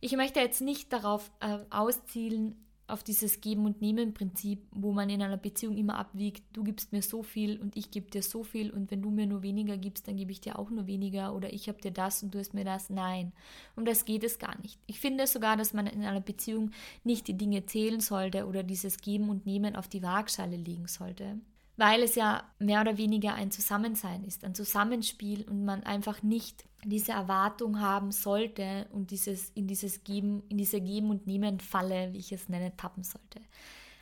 Ich 0.00 0.16
möchte 0.16 0.40
jetzt 0.40 0.62
nicht 0.62 0.92
darauf 0.92 1.30
äh, 1.38 1.58
auszielen, 1.70 2.56
auf 2.92 3.02
dieses 3.02 3.40
Geben- 3.40 3.66
und 3.66 3.80
Nehmen-Prinzip, 3.80 4.60
wo 4.72 4.92
man 4.92 5.10
in 5.10 5.22
einer 5.22 5.36
Beziehung 5.36 5.76
immer 5.76 5.96
abwiegt, 5.96 6.42
du 6.52 6.64
gibst 6.64 6.92
mir 6.92 7.02
so 7.02 7.22
viel 7.22 7.58
und 7.60 7.76
ich 7.76 7.90
gebe 7.90 8.10
dir 8.10 8.22
so 8.22 8.42
viel 8.42 8.70
und 8.70 8.90
wenn 8.90 9.02
du 9.02 9.10
mir 9.10 9.26
nur 9.26 9.42
weniger 9.42 9.76
gibst, 9.76 10.08
dann 10.08 10.16
gebe 10.16 10.32
ich 10.32 10.40
dir 10.40 10.58
auch 10.58 10.70
nur 10.70 10.86
weniger 10.86 11.34
oder 11.34 11.52
ich 11.52 11.68
habe 11.68 11.80
dir 11.80 11.90
das 11.90 12.22
und 12.22 12.34
du 12.34 12.38
hast 12.38 12.54
mir 12.54 12.64
das. 12.64 12.90
Nein, 12.90 13.32
um 13.76 13.84
das 13.84 14.04
geht 14.04 14.24
es 14.24 14.38
gar 14.38 14.58
nicht. 14.60 14.78
Ich 14.86 15.00
finde 15.00 15.26
sogar, 15.26 15.56
dass 15.56 15.72
man 15.72 15.86
in 15.86 16.04
einer 16.04 16.20
Beziehung 16.20 16.70
nicht 17.04 17.28
die 17.28 17.36
Dinge 17.36 17.66
zählen 17.66 18.00
sollte 18.00 18.46
oder 18.46 18.62
dieses 18.62 18.98
Geben 18.98 19.30
und 19.30 19.46
Nehmen 19.46 19.76
auf 19.76 19.88
die 19.88 20.02
Waagschale 20.02 20.56
legen 20.56 20.86
sollte, 20.86 21.38
weil 21.80 22.02
es 22.02 22.14
ja 22.14 22.44
mehr 22.58 22.82
oder 22.82 22.98
weniger 22.98 23.32
ein 23.32 23.50
Zusammensein 23.50 24.22
ist, 24.24 24.44
ein 24.44 24.54
Zusammenspiel 24.54 25.48
und 25.48 25.64
man 25.64 25.82
einfach 25.82 26.22
nicht 26.22 26.66
diese 26.84 27.12
Erwartung 27.12 27.80
haben 27.80 28.12
sollte 28.12 28.86
und 28.92 29.10
dieses, 29.10 29.48
in, 29.54 29.66
dieses 29.66 30.04
Geben, 30.04 30.42
in 30.50 30.58
diese 30.58 30.82
Geben- 30.82 31.08
und 31.08 31.26
Nehmen-Falle, 31.26 32.12
wie 32.12 32.18
ich 32.18 32.32
es 32.32 32.50
nenne, 32.50 32.76
tappen 32.76 33.02
sollte. 33.02 33.40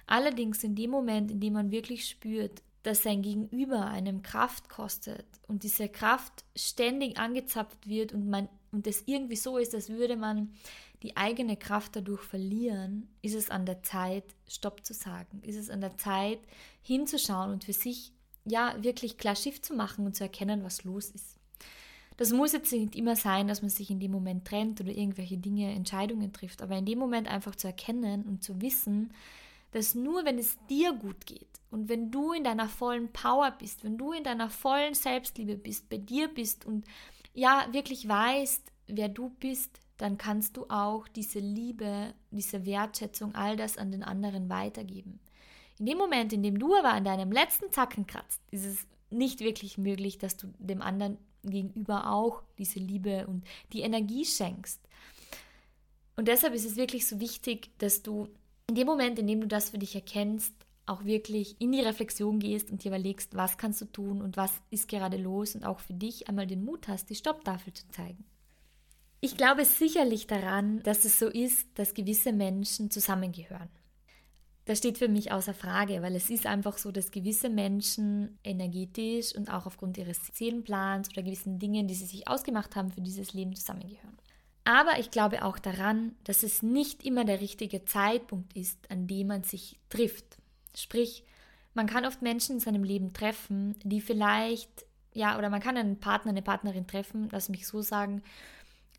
Allerdings 0.09 0.65
in 0.65 0.75
dem 0.75 0.91
Moment, 0.91 1.31
in 1.31 1.39
dem 1.39 1.53
man 1.53 1.71
wirklich 1.71 2.09
spürt, 2.09 2.63
dass 2.83 3.05
sein 3.05 3.23
Gegenüber 3.23 3.87
einem 3.87 4.23
Kraft 4.23 4.69
kostet 4.69 5.27
und 5.47 5.63
diese 5.63 5.89
Kraft 5.89 6.45
ständig 6.57 7.17
angezapft 7.17 7.89
wird 7.89 8.13
und 8.13 8.29
man 8.29 8.49
und 8.73 8.87
es 8.89 9.05
irgendwie 9.07 9.37
so 9.37 9.57
ist, 9.57 9.75
als 9.75 9.89
würde 9.89 10.17
man 10.17 10.53
die 11.03 11.17
eigene 11.17 11.57
Kraft 11.57 11.97
dadurch 11.97 12.23
verlieren, 12.23 13.09
ist 13.23 13.35
es 13.35 13.51
an 13.51 13.67
der 13.67 13.83
Zeit, 13.83 14.25
Stopp 14.49 14.85
zu 14.85 14.95
sagen. 14.95 15.41
Ist 15.43 15.57
es 15.57 15.71
an 15.71 15.81
der 15.81 15.97
Zeit, 15.97 16.41
hinzuschauen 16.83 17.53
und 17.53 17.65
für 17.65 17.73
sich 17.73 18.13
ja 18.45 18.75
wirklich 18.83 19.19
klar 19.19 19.37
Schiff 19.37 19.63
zu 19.63 19.75
machen 19.75 20.07
und 20.07 20.17
zu 20.17 20.25
erkennen, 20.25 20.65
was 20.65 20.85
los 20.85 21.11
ist. 21.11 21.39
Das 22.17 22.33
muss 22.33 22.53
jetzt 22.53 22.73
nicht 22.73 22.97
immer 22.97 23.15
sein, 23.15 23.47
dass 23.47 23.63
man 23.63 23.71
sich 23.71 23.91
in 23.91 24.01
dem 24.01 24.11
Moment 24.11 24.45
trennt 24.45 24.81
oder 24.81 24.91
irgendwelche 24.91 25.39
Dinge, 25.39 25.73
Entscheidungen 25.73 26.33
trifft, 26.33 26.63
aber 26.63 26.77
in 26.77 26.85
dem 26.85 26.99
Moment 26.99 27.29
einfach 27.29 27.55
zu 27.55 27.69
erkennen 27.69 28.25
und 28.25 28.43
zu 28.43 28.61
wissen, 28.61 29.13
dass 29.71 29.95
nur 29.95 30.25
wenn 30.25 30.39
es 30.39 30.57
dir 30.69 30.93
gut 30.95 31.27
geht 31.27 31.61
und 31.71 31.89
wenn 31.89 32.11
du 32.11 32.33
in 32.33 32.43
deiner 32.43 32.69
vollen 32.69 33.13
Power 33.13 33.53
bist, 33.53 33.85
wenn 33.85 33.99
du 33.99 34.13
in 34.13 34.25
deiner 34.25 34.51
vollen 34.51 34.95
Selbstliebe 34.95 35.57
bist, 35.57 35.89
bei 35.89 35.99
dir 35.99 36.27
bist 36.27 36.65
und 36.65 36.87
ja 37.35 37.69
wirklich 37.71 38.09
weißt, 38.09 38.63
wer 38.89 39.09
du 39.09 39.31
bist, 39.39 39.81
dann 39.99 40.17
kannst 40.17 40.57
du 40.57 40.65
auch 40.69 41.07
diese 41.09 41.41
Liebe, 41.41 42.15
diese 42.31 42.65
Wertschätzung, 42.65 43.35
all 43.35 43.57
das 43.57 43.77
an 43.77 43.91
den 43.91 44.03
anderen 44.03 44.49
weitergeben. 44.49 45.21
In 45.79 45.87
dem 45.87 45.99
Moment, 45.99 46.33
in 46.33 46.43
dem 46.43 46.59
du 46.59 46.75
aber 46.75 46.93
an 46.93 47.05
deinem 47.05 47.31
letzten 47.31 47.71
Zacken 47.71 48.07
kratzt, 48.07 48.41
ist 48.51 48.65
es 48.65 48.87
nicht 49.11 49.41
wirklich 49.41 49.77
möglich, 49.77 50.19
dass 50.19 50.37
du 50.37 50.49
dem 50.59 50.83
anderen 50.83 51.19
gegenüber 51.43 52.13
auch 52.13 52.43
diese 52.59 52.79
Liebe 52.79 53.27
und 53.27 53.45
die 53.73 53.81
Energie 53.81 54.25
schenkst. 54.25 54.81
Und 56.17 56.29
deshalb 56.29 56.55
ist 56.55 56.65
es 56.65 56.77
wirklich 56.77 57.07
so 57.07 57.21
wichtig, 57.21 57.71
dass 57.79 58.03
du 58.03 58.29
in 58.69 58.75
dem 58.75 58.87
Moment, 58.87 59.19
in 59.19 59.27
dem 59.27 59.41
du 59.41 59.47
das 59.47 59.71
für 59.71 59.79
dich 59.79 59.95
erkennst, 59.95 60.53
auch 60.87 61.05
wirklich 61.05 61.57
in 61.61 61.73
die 61.73 61.81
Reflexion 61.81 62.39
gehst 62.39 62.71
und 62.71 62.83
dir 62.83 62.89
überlegst, 62.89 63.37
was 63.37 63.59
kannst 63.59 63.81
du 63.81 63.85
tun 63.85 64.23
und 64.23 64.37
was 64.37 64.53
ist 64.71 64.89
gerade 64.89 65.17
los 65.17 65.55
und 65.55 65.65
auch 65.65 65.81
für 65.81 65.95
dich 65.95 66.29
einmal 66.29 66.47
den 66.47 66.65
Mut 66.65 66.89
hast, 66.89 67.11
die 67.11 67.15
Stopptafel 67.15 67.73
zu 67.73 67.89
zeigen. 67.91 68.25
Ich 69.21 69.37
glaube 69.37 69.65
sicherlich 69.65 70.27
daran, 70.29 70.81
dass 70.85 71.05
es 71.05 71.19
so 71.19 71.27
ist, 71.27 71.67
dass 71.75 71.95
gewisse 71.95 72.33
Menschen 72.33 72.91
zusammengehören. 72.91 73.69
Das 74.65 74.79
steht 74.79 74.99
für 74.99 75.09
mich 75.09 75.33
außer 75.33 75.55
Frage, 75.55 76.03
weil 76.03 76.15
es 76.15 76.29
ist 76.29 76.47
einfach 76.47 76.77
so, 76.77 76.93
dass 76.93 77.11
gewisse 77.11 77.49
Menschen 77.49 78.39
energetisch 78.45 79.35
und 79.35 79.51
auch 79.51 79.65
aufgrund 79.65 79.97
ihres 79.97 80.21
Seelenplans 80.35 81.09
oder 81.09 81.23
gewissen 81.23 81.59
Dingen, 81.59 81.89
die 81.89 81.95
sie 81.95 82.05
sich 82.05 82.29
ausgemacht 82.29 82.77
haben 82.77 82.93
für 82.93 83.01
dieses 83.01 83.33
Leben, 83.33 83.57
zusammengehören. 83.57 84.19
Aber 84.65 84.99
ich 84.99 85.11
glaube 85.11 85.43
auch 85.43 85.59
daran, 85.59 86.15
dass 86.25 86.43
es 86.43 86.63
nicht 86.63 87.03
immer 87.03 87.25
der 87.25 87.41
richtige 87.41 87.87
Zeitpunkt 87.87 88.55
ist, 88.55 88.91
an 88.91 89.07
dem 89.07 89.29
man 89.29 89.43
sich 89.43 89.81
trifft. 89.89 90.37
Sprich, 90.77 91.25
man 91.73 91.87
kann 91.87 92.05
oft 92.05 92.21
Menschen 92.21 92.57
in 92.57 92.61
seinem 92.61 92.85
Leben 92.85 93.15
treffen, 93.15 93.75
die 93.83 94.03
vielleicht, 94.03 94.85
ja, 95.15 95.39
oder 95.39 95.49
man 95.49 95.63
kann 95.63 95.79
einen 95.79 95.99
Partner, 95.99 96.33
eine 96.33 96.43
Partnerin 96.43 96.87
treffen, 96.87 97.31
lass 97.33 97.49
mich 97.49 97.67
so 97.67 97.81
sagen, 97.81 98.23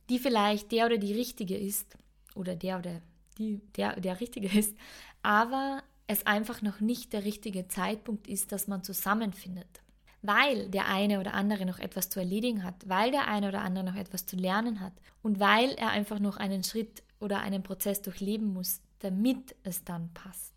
die 0.10 0.20
vielleicht 0.20 0.72
der 0.72 0.86
oder 0.86 0.98
die 0.98 1.14
Richtige 1.14 1.58
ist, 1.58 1.98
oder 2.36 2.56
der 2.56 2.80
oder 2.80 3.02
die, 3.38 3.62
der, 3.76 4.00
der 4.00 4.20
Richtige 4.20 4.48
ist, 4.58 4.76
aber 5.22 5.84
es 6.08 6.26
einfach 6.26 6.62
noch 6.62 6.80
nicht 6.80 7.14
der 7.14 7.24
richtige 7.24 7.68
Zeitpunkt 7.68 8.28
ist, 8.28 8.52
dass 8.52 8.68
man 8.68 8.84
zusammenfindet 8.84 9.82
weil 10.22 10.70
der 10.70 10.88
eine 10.88 11.20
oder 11.20 11.34
andere 11.34 11.66
noch 11.66 11.80
etwas 11.80 12.10
zu 12.10 12.20
erledigen 12.20 12.64
hat, 12.64 12.88
weil 12.88 13.12
der 13.12 13.28
eine 13.28 13.48
oder 13.48 13.62
andere 13.62 13.86
noch 13.86 13.96
etwas 13.96 14.26
zu 14.26 14.36
lernen 14.36 14.82
hat 14.82 14.94
und 15.22 15.40
weil 15.40 15.72
er 15.72 15.90
einfach 15.92 16.20
noch 16.20 16.38
einen 16.38 16.64
Schritt 16.64 17.04
oder 17.20 17.40
einen 17.40 17.64
Prozess 17.64 18.02
durchleben 18.02 18.54
muss, 18.54 18.82
damit 19.00 19.56
es 19.64 19.84
dann 19.84 20.14
passt. 20.14 20.54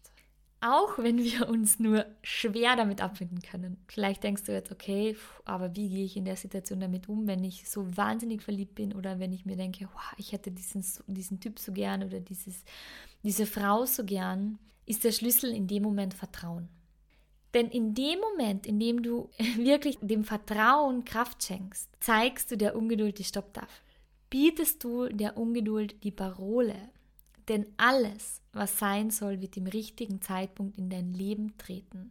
Auch 0.64 0.97
wenn 0.97 1.19
wir 1.19 1.49
uns 1.49 1.81
nur 1.81 2.07
schwer 2.23 2.76
damit 2.76 3.00
abfinden 3.00 3.42
können. 3.42 3.78
Vielleicht 3.88 4.23
denkst 4.23 4.45
du 4.45 4.52
jetzt, 4.52 4.71
okay, 4.71 5.16
aber 5.45 5.75
wie 5.75 5.88
gehe 5.88 6.04
ich 6.04 6.16
in 6.16 6.25
der 6.25 6.37
Situation 6.37 6.78
damit 6.78 7.09
um, 7.09 7.26
wenn 7.26 7.42
ich 7.42 7.69
so 7.69 7.97
wahnsinnig 7.97 8.42
verliebt 8.42 8.76
bin 8.76 8.92
oder 8.92 9.19
wenn 9.19 9.33
ich 9.33 9.45
mir 9.45 9.57
denke, 9.57 9.88
wow, 9.92 10.12
ich 10.19 10.31
hätte 10.31 10.52
diesen, 10.52 10.85
diesen 11.09 11.40
Typ 11.40 11.59
so 11.59 11.73
gern 11.73 12.04
oder 12.04 12.21
dieses, 12.21 12.62
diese 13.25 13.45
Frau 13.45 13.87
so 13.87 14.04
gern, 14.04 14.61
ist 14.87 15.02
der 15.02 15.11
Schlüssel 15.11 15.50
in 15.52 15.66
dem 15.66 15.83
Moment 15.83 16.14
Vertrauen. 16.14 16.69
Denn 17.54 17.69
in 17.69 17.95
dem 17.95 18.21
Moment, 18.21 18.64
in 18.64 18.78
dem 18.78 19.02
du 19.02 19.31
wirklich 19.57 19.99
dem 20.00 20.23
Vertrauen 20.23 21.04
Kraft 21.04 21.42
schenkst, 21.42 21.88
zeigst 21.99 22.52
du 22.52 22.57
der 22.57 22.76
Ungeduld 22.76 23.19
die 23.19 23.25
Stopptafel. 23.25 23.69
Bietest 24.31 24.85
du 24.85 25.09
der 25.09 25.37
Ungeduld 25.37 26.04
die 26.04 26.12
Parole. 26.12 26.76
Denn 27.52 27.66
alles, 27.76 28.40
was 28.54 28.78
sein 28.78 29.11
soll, 29.11 29.42
wird 29.42 29.59
im 29.59 29.66
richtigen 29.66 30.23
Zeitpunkt 30.23 30.78
in 30.78 30.88
dein 30.88 31.12
Leben 31.12 31.59
treten. 31.59 32.11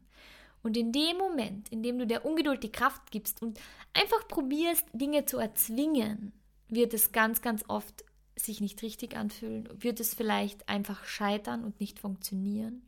Und 0.61 0.77
in 0.77 0.91
dem 0.91 1.17
Moment, 1.17 1.67
in 1.69 1.81
dem 1.81 1.97
du 1.97 2.05
der 2.05 2.25
Ungeduld 2.25 2.61
die 2.61 2.71
Kraft 2.71 3.09
gibst 3.09 3.41
und 3.41 3.59
einfach 3.93 4.27
probierst, 4.27 4.85
Dinge 4.93 5.25
zu 5.25 5.39
erzwingen, 5.39 6.31
wird 6.67 6.93
es 6.93 7.11
ganz, 7.11 7.41
ganz 7.41 7.65
oft 7.67 8.05
sich 8.35 8.61
nicht 8.61 8.83
richtig 8.83 9.17
anfühlen, 9.17 9.67
wird 9.73 9.99
es 9.99 10.13
vielleicht 10.13 10.69
einfach 10.69 11.05
scheitern 11.05 11.63
und 11.63 11.79
nicht 11.79 11.97
funktionieren 11.97 12.83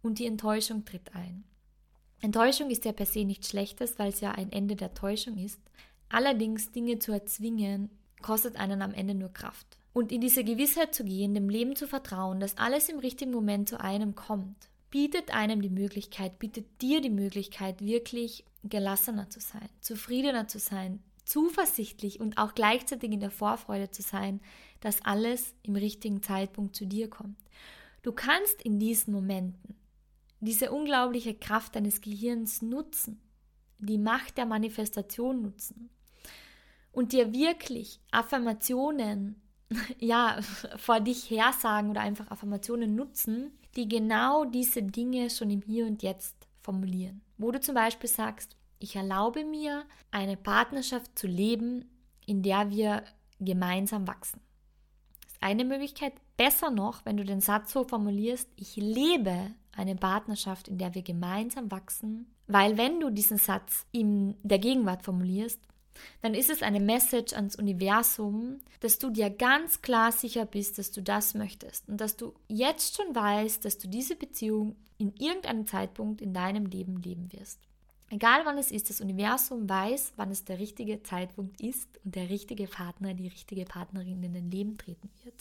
und 0.00 0.20
die 0.20 0.26
Enttäuschung 0.26 0.84
tritt 0.84 1.12
ein. 1.12 1.42
Enttäuschung 2.20 2.70
ist 2.70 2.84
ja 2.84 2.92
per 2.92 3.06
se 3.06 3.24
nichts 3.24 3.48
Schlechtes, 3.48 3.98
weil 3.98 4.10
es 4.10 4.20
ja 4.20 4.30
ein 4.30 4.52
Ende 4.52 4.76
der 4.76 4.94
Täuschung 4.94 5.38
ist. 5.38 5.60
Allerdings 6.08 6.70
Dinge 6.70 7.00
zu 7.00 7.10
erzwingen, 7.10 7.90
kostet 8.22 8.54
einen 8.54 8.80
am 8.80 8.94
Ende 8.94 9.16
nur 9.16 9.32
Kraft. 9.32 9.76
Und 9.96 10.12
in 10.12 10.20
diese 10.20 10.44
Gewissheit 10.44 10.94
zu 10.94 11.04
gehen, 11.04 11.32
dem 11.32 11.48
Leben 11.48 11.74
zu 11.74 11.88
vertrauen, 11.88 12.38
dass 12.38 12.58
alles 12.58 12.90
im 12.90 12.98
richtigen 12.98 13.30
Moment 13.30 13.66
zu 13.66 13.80
einem 13.80 14.14
kommt, 14.14 14.68
bietet 14.90 15.32
einem 15.32 15.62
die 15.62 15.70
Möglichkeit, 15.70 16.38
bietet 16.38 16.82
dir 16.82 17.00
die 17.00 17.08
Möglichkeit, 17.08 17.80
wirklich 17.80 18.44
gelassener 18.62 19.30
zu 19.30 19.40
sein, 19.40 19.70
zufriedener 19.80 20.48
zu 20.48 20.58
sein, 20.58 21.02
zuversichtlich 21.24 22.20
und 22.20 22.36
auch 22.36 22.54
gleichzeitig 22.54 23.10
in 23.10 23.20
der 23.20 23.30
Vorfreude 23.30 23.90
zu 23.90 24.02
sein, 24.02 24.42
dass 24.80 25.02
alles 25.02 25.54
im 25.62 25.76
richtigen 25.76 26.22
Zeitpunkt 26.22 26.76
zu 26.76 26.84
dir 26.84 27.08
kommt. 27.08 27.38
Du 28.02 28.12
kannst 28.12 28.60
in 28.60 28.78
diesen 28.78 29.14
Momenten 29.14 29.76
diese 30.40 30.72
unglaubliche 30.72 31.32
Kraft 31.32 31.74
deines 31.74 32.02
Gehirns 32.02 32.60
nutzen, 32.60 33.18
die 33.78 33.96
Macht 33.96 34.36
der 34.36 34.44
Manifestation 34.44 35.40
nutzen 35.40 35.88
und 36.92 37.14
dir 37.14 37.32
wirklich 37.32 37.98
Affirmationen 38.10 39.40
ja, 39.98 40.38
vor 40.76 41.00
dich 41.00 41.30
hersagen 41.30 41.90
oder 41.90 42.00
einfach 42.00 42.30
Affirmationen 42.30 42.94
nutzen, 42.94 43.58
die 43.76 43.88
genau 43.88 44.44
diese 44.44 44.82
Dinge 44.82 45.30
schon 45.30 45.50
im 45.50 45.62
Hier 45.62 45.86
und 45.86 46.02
Jetzt 46.02 46.48
formulieren. 46.62 47.22
Wo 47.38 47.50
du 47.50 47.60
zum 47.60 47.74
Beispiel 47.74 48.08
sagst, 48.08 48.56
ich 48.78 48.96
erlaube 48.96 49.44
mir, 49.44 49.84
eine 50.10 50.36
Partnerschaft 50.36 51.18
zu 51.18 51.26
leben, 51.26 51.84
in 52.26 52.42
der 52.42 52.70
wir 52.70 53.02
gemeinsam 53.40 54.06
wachsen. 54.06 54.40
Das 55.22 55.32
ist 55.32 55.42
eine 55.42 55.64
Möglichkeit. 55.64 56.14
Besser 56.36 56.70
noch, 56.70 57.04
wenn 57.04 57.16
du 57.16 57.24
den 57.24 57.40
Satz 57.40 57.72
so 57.72 57.84
formulierst, 57.84 58.48
ich 58.56 58.76
lebe 58.76 59.50
eine 59.72 59.96
Partnerschaft, 59.96 60.68
in 60.68 60.78
der 60.78 60.94
wir 60.94 61.02
gemeinsam 61.02 61.70
wachsen. 61.70 62.26
Weil 62.46 62.76
wenn 62.76 63.00
du 63.00 63.10
diesen 63.10 63.38
Satz 63.38 63.86
in 63.92 64.36
der 64.42 64.58
Gegenwart 64.58 65.02
formulierst, 65.02 65.60
dann 66.22 66.34
ist 66.34 66.50
es 66.50 66.62
eine 66.62 66.80
Message 66.80 67.34
ans 67.34 67.56
Universum, 67.56 68.58
dass 68.80 68.98
du 68.98 69.10
dir 69.10 69.30
ganz 69.30 69.82
klar 69.82 70.12
sicher 70.12 70.46
bist, 70.46 70.78
dass 70.78 70.92
du 70.92 71.02
das 71.02 71.34
möchtest 71.34 71.88
und 71.88 72.00
dass 72.00 72.16
du 72.16 72.34
jetzt 72.48 72.96
schon 72.96 73.14
weißt, 73.14 73.64
dass 73.64 73.78
du 73.78 73.88
diese 73.88 74.16
Beziehung 74.16 74.76
in 74.98 75.14
irgendeinem 75.18 75.66
Zeitpunkt 75.66 76.20
in 76.20 76.32
deinem 76.32 76.66
Leben 76.66 76.96
leben 77.02 77.32
wirst. 77.32 77.60
Egal 78.08 78.42
wann 78.44 78.56
es 78.56 78.70
ist, 78.70 78.88
das 78.88 79.00
Universum 79.00 79.68
weiß, 79.68 80.12
wann 80.16 80.30
es 80.30 80.44
der 80.44 80.60
richtige 80.60 81.02
Zeitpunkt 81.02 81.60
ist 81.60 81.88
und 82.04 82.14
der 82.14 82.30
richtige 82.30 82.68
Partner, 82.68 83.14
die 83.14 83.26
richtige 83.26 83.64
Partnerin 83.64 84.22
in 84.22 84.32
dein 84.32 84.50
Leben 84.50 84.78
treten 84.78 85.10
wird. 85.24 85.34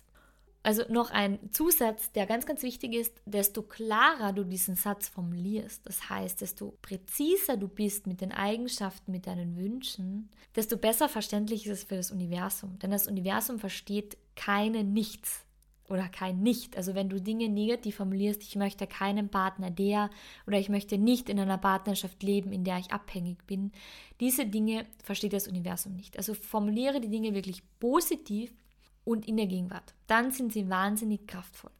Also 0.65 0.81
noch 0.89 1.11
ein 1.11 1.37
Zusatz, 1.51 2.11
der 2.13 2.25
ganz, 2.25 2.47
ganz 2.47 2.63
wichtig 2.63 2.95
ist, 2.95 3.21
desto 3.27 3.61
klarer 3.61 4.33
du 4.33 4.43
diesen 4.43 4.75
Satz 4.75 5.07
formulierst, 5.07 5.85
das 5.85 6.09
heißt, 6.09 6.41
desto 6.41 6.73
präziser 6.81 7.55
du 7.55 7.67
bist 7.67 8.07
mit 8.07 8.19
den 8.19 8.31
Eigenschaften, 8.31 9.11
mit 9.11 9.27
deinen 9.27 9.57
Wünschen, 9.57 10.27
desto 10.55 10.77
besser 10.77 11.07
verständlich 11.07 11.67
ist 11.67 11.71
es 11.71 11.83
für 11.83 11.97
das 11.97 12.09
Universum. 12.09 12.79
Denn 12.79 12.89
das 12.89 13.05
Universum 13.05 13.59
versteht 13.59 14.17
keine 14.35 14.83
Nichts 14.83 15.45
oder 15.87 16.09
kein 16.09 16.41
Nicht. 16.41 16.77
Also 16.77 16.95
wenn 16.95 17.09
du 17.09 17.21
Dinge 17.21 17.47
negativ 17.47 17.97
formulierst, 17.97 18.41
ich 18.41 18.55
möchte 18.55 18.87
keinen 18.87 19.29
Partner, 19.29 19.69
der 19.69 20.09
oder 20.47 20.57
ich 20.57 20.69
möchte 20.69 20.97
nicht 20.97 21.29
in 21.29 21.39
einer 21.39 21.59
Partnerschaft 21.59 22.23
leben, 22.23 22.51
in 22.51 22.63
der 22.63 22.79
ich 22.79 22.91
abhängig 22.91 23.45
bin, 23.45 23.71
diese 24.19 24.47
Dinge 24.47 24.87
versteht 25.03 25.33
das 25.33 25.47
Universum 25.47 25.95
nicht. 25.95 26.17
Also 26.17 26.33
formuliere 26.33 27.01
die 27.01 27.09
Dinge 27.09 27.35
wirklich 27.35 27.61
positiv 27.79 28.51
und 29.05 29.27
in 29.27 29.37
der 29.37 29.47
Gegenwart. 29.47 29.93
Dann 30.07 30.31
sind 30.31 30.51
sie 30.51 30.69
wahnsinnig 30.69 31.27
kraftvoll. 31.27 31.71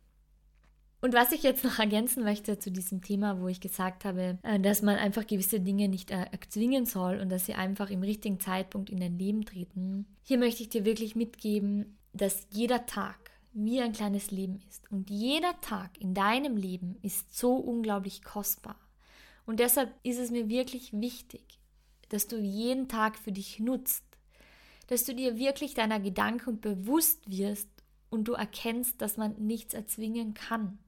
Und 1.01 1.13
was 1.13 1.32
ich 1.32 1.44
jetzt 1.44 1.63
noch 1.63 1.77
ergänzen 1.77 2.24
möchte 2.24 2.58
zu 2.58 2.72
diesem 2.72 3.01
Thema, 3.01 3.39
wo 3.39 3.48
ich 3.48 3.60
gesagt 3.60 4.05
habe, 4.05 4.39
äh, 4.41 4.60
dass 4.60 4.82
man 4.82 4.96
einfach 4.96 5.27
gewisse 5.27 5.60
Dinge 5.60 5.88
nicht 5.88 6.10
äh, 6.10 6.25
erzwingen 6.32 6.86
soll 6.86 7.20
und 7.20 7.29
dass 7.29 7.46
sie 7.46 7.53
einfach 7.53 7.89
im 7.91 8.01
richtigen 8.01 8.39
Zeitpunkt 8.39 8.89
in 8.89 9.00
dein 9.00 9.20
Leben 9.20 9.46
treten. 9.46 10.08
Hier 10.24 10.39
möchte 10.39 10.63
ich 10.63 10.70
dir 10.70 10.86
wirklich 10.86 11.15
mitgeben, 11.15 11.98
dass 12.13 12.48
jeder 12.50 12.86
Tag 12.86 13.20
wie 13.53 13.82
ein 13.82 13.94
kleines 13.94 14.32
Leben 14.32 14.60
ist. 14.67 14.91
Und 14.91 15.10
jeder 15.10 15.60
Tag 15.62 16.00
in 16.00 16.13
deinem 16.13 16.58
Leben 16.58 16.98
ist 17.01 17.38
so 17.38 17.55
unglaublich 17.55 18.24
kostbar. 18.24 18.79
Und 19.46 19.60
deshalb 19.60 19.94
ist 20.03 20.17
es 20.17 20.32
mir 20.32 20.50
wirklich 20.50 20.91
wichtig, 20.91 21.60
dass 22.10 22.27
du 22.27 22.38
jeden 22.38 22.88
Tag 22.88 23.17
für 23.17 23.32
dich 23.32 23.60
nutzt, 23.60 24.03
dass 24.88 25.04
du 25.06 25.13
dir 25.13 25.38
wirklich 25.38 25.74
deiner 25.74 26.00
Gedanken 26.00 26.60
bewusst 26.60 27.30
wirst 27.30 27.70
und 28.10 28.27
du 28.27 28.34
erkennst, 28.34 29.01
dass 29.01 29.18
man 29.18 29.36
nichts 29.38 29.74
erzwingen 29.74 30.34
kann. 30.34 30.80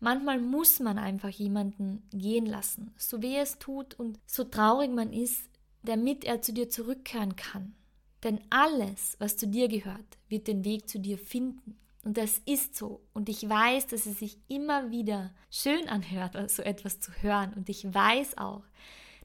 Manchmal 0.00 0.40
muss 0.40 0.80
man 0.80 0.98
einfach 0.98 1.30
jemanden 1.30 2.02
gehen 2.10 2.46
lassen, 2.46 2.92
so 2.96 3.22
weh 3.22 3.38
es 3.38 3.58
tut 3.58 3.94
und 3.94 4.18
so 4.26 4.44
traurig 4.44 4.90
man 4.90 5.12
ist, 5.12 5.48
damit 5.82 6.24
er 6.24 6.42
zu 6.42 6.52
dir 6.52 6.68
zurückkehren 6.68 7.36
kann. 7.36 7.74
Denn 8.22 8.40
alles, 8.50 9.16
was 9.18 9.36
zu 9.36 9.46
dir 9.46 9.68
gehört, 9.68 10.18
wird 10.28 10.48
den 10.48 10.64
Weg 10.64 10.88
zu 10.88 10.98
dir 10.98 11.18
finden. 11.18 11.76
Und 12.04 12.18
das 12.18 12.40
ist 12.44 12.76
so. 12.76 13.00
Und 13.12 13.28
ich 13.28 13.48
weiß, 13.48 13.86
dass 13.86 14.06
es 14.06 14.18
sich 14.18 14.38
immer 14.48 14.90
wieder 14.90 15.32
schön 15.50 15.88
anhört, 15.88 16.50
so 16.50 16.62
etwas 16.62 17.00
zu 17.00 17.12
hören. 17.22 17.54
Und 17.54 17.68
ich 17.68 17.92
weiß 17.92 18.36
auch, 18.38 18.62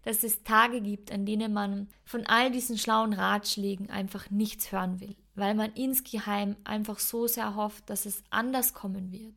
dass 0.04 0.24
es 0.24 0.44
Tage 0.44 0.82
gibt, 0.82 1.12
an 1.12 1.26
denen 1.26 1.54
man 1.54 1.90
von 2.04 2.26
all 2.26 2.52
diesen 2.52 2.78
schlauen 2.78 3.14
Ratschlägen 3.14 3.90
einfach 3.90 4.30
nichts 4.30 4.72
hören 4.72 5.00
will, 5.00 5.16
weil 5.36 5.56
man 5.56 5.74
insgeheim 5.74 6.56
einfach 6.64 7.00
so 7.00 7.28
sehr 7.28 7.56
hofft, 7.56 7.90
dass 7.90 8.06
es 8.06 8.24
anders 8.30 8.74
kommen 8.74 9.12
wird, 9.12 9.36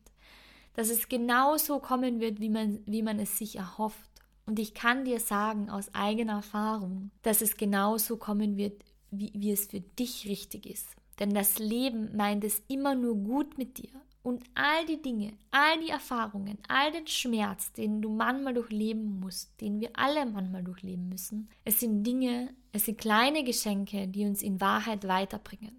dass 0.73 0.89
es 0.89 1.09
genau 1.09 1.57
so 1.57 1.79
kommen 1.79 2.19
wird, 2.19 2.39
wie 2.39 2.49
man, 2.49 2.79
wie 2.85 3.03
man 3.03 3.19
es 3.19 3.37
sich 3.37 3.57
erhofft. 3.57 4.09
Und 4.45 4.59
ich 4.59 4.73
kann 4.73 5.05
dir 5.05 5.19
sagen 5.19 5.69
aus 5.69 5.93
eigener 5.93 6.33
Erfahrung, 6.33 7.11
dass 7.21 7.41
es 7.41 7.55
genau 7.55 7.97
so 7.97 8.17
kommen 8.17 8.57
wird, 8.57 8.83
wie, 9.11 9.31
wie 9.35 9.51
es 9.51 9.67
für 9.67 9.79
dich 9.79 10.27
richtig 10.27 10.65
ist. 10.65 10.87
Denn 11.19 11.33
das 11.33 11.59
Leben 11.59 12.15
meint 12.15 12.43
es 12.43 12.61
immer 12.67 12.95
nur 12.95 13.15
gut 13.15 13.57
mit 13.57 13.77
dir. 13.77 13.91
Und 14.23 14.45
all 14.55 14.85
die 14.85 15.01
Dinge, 15.01 15.33
all 15.51 15.81
die 15.81 15.89
Erfahrungen, 15.89 16.57
all 16.69 16.93
den 16.93 17.07
Schmerz, 17.07 17.73
den 17.73 18.01
du 18.01 18.09
manchmal 18.09 18.53
durchleben 18.53 19.19
musst, 19.19 19.59
den 19.59 19.81
wir 19.81 19.89
alle 19.93 20.25
manchmal 20.25 20.63
durchleben 20.63 21.09
müssen, 21.09 21.49
es 21.65 21.81
sind 21.81 22.05
Dinge, 22.05 22.53
es 22.71 22.85
sind 22.85 22.97
kleine 22.97 23.43
Geschenke, 23.43 24.07
die 24.07 24.25
uns 24.25 24.41
in 24.41 24.61
Wahrheit 24.61 25.05
weiterbringen. 25.09 25.77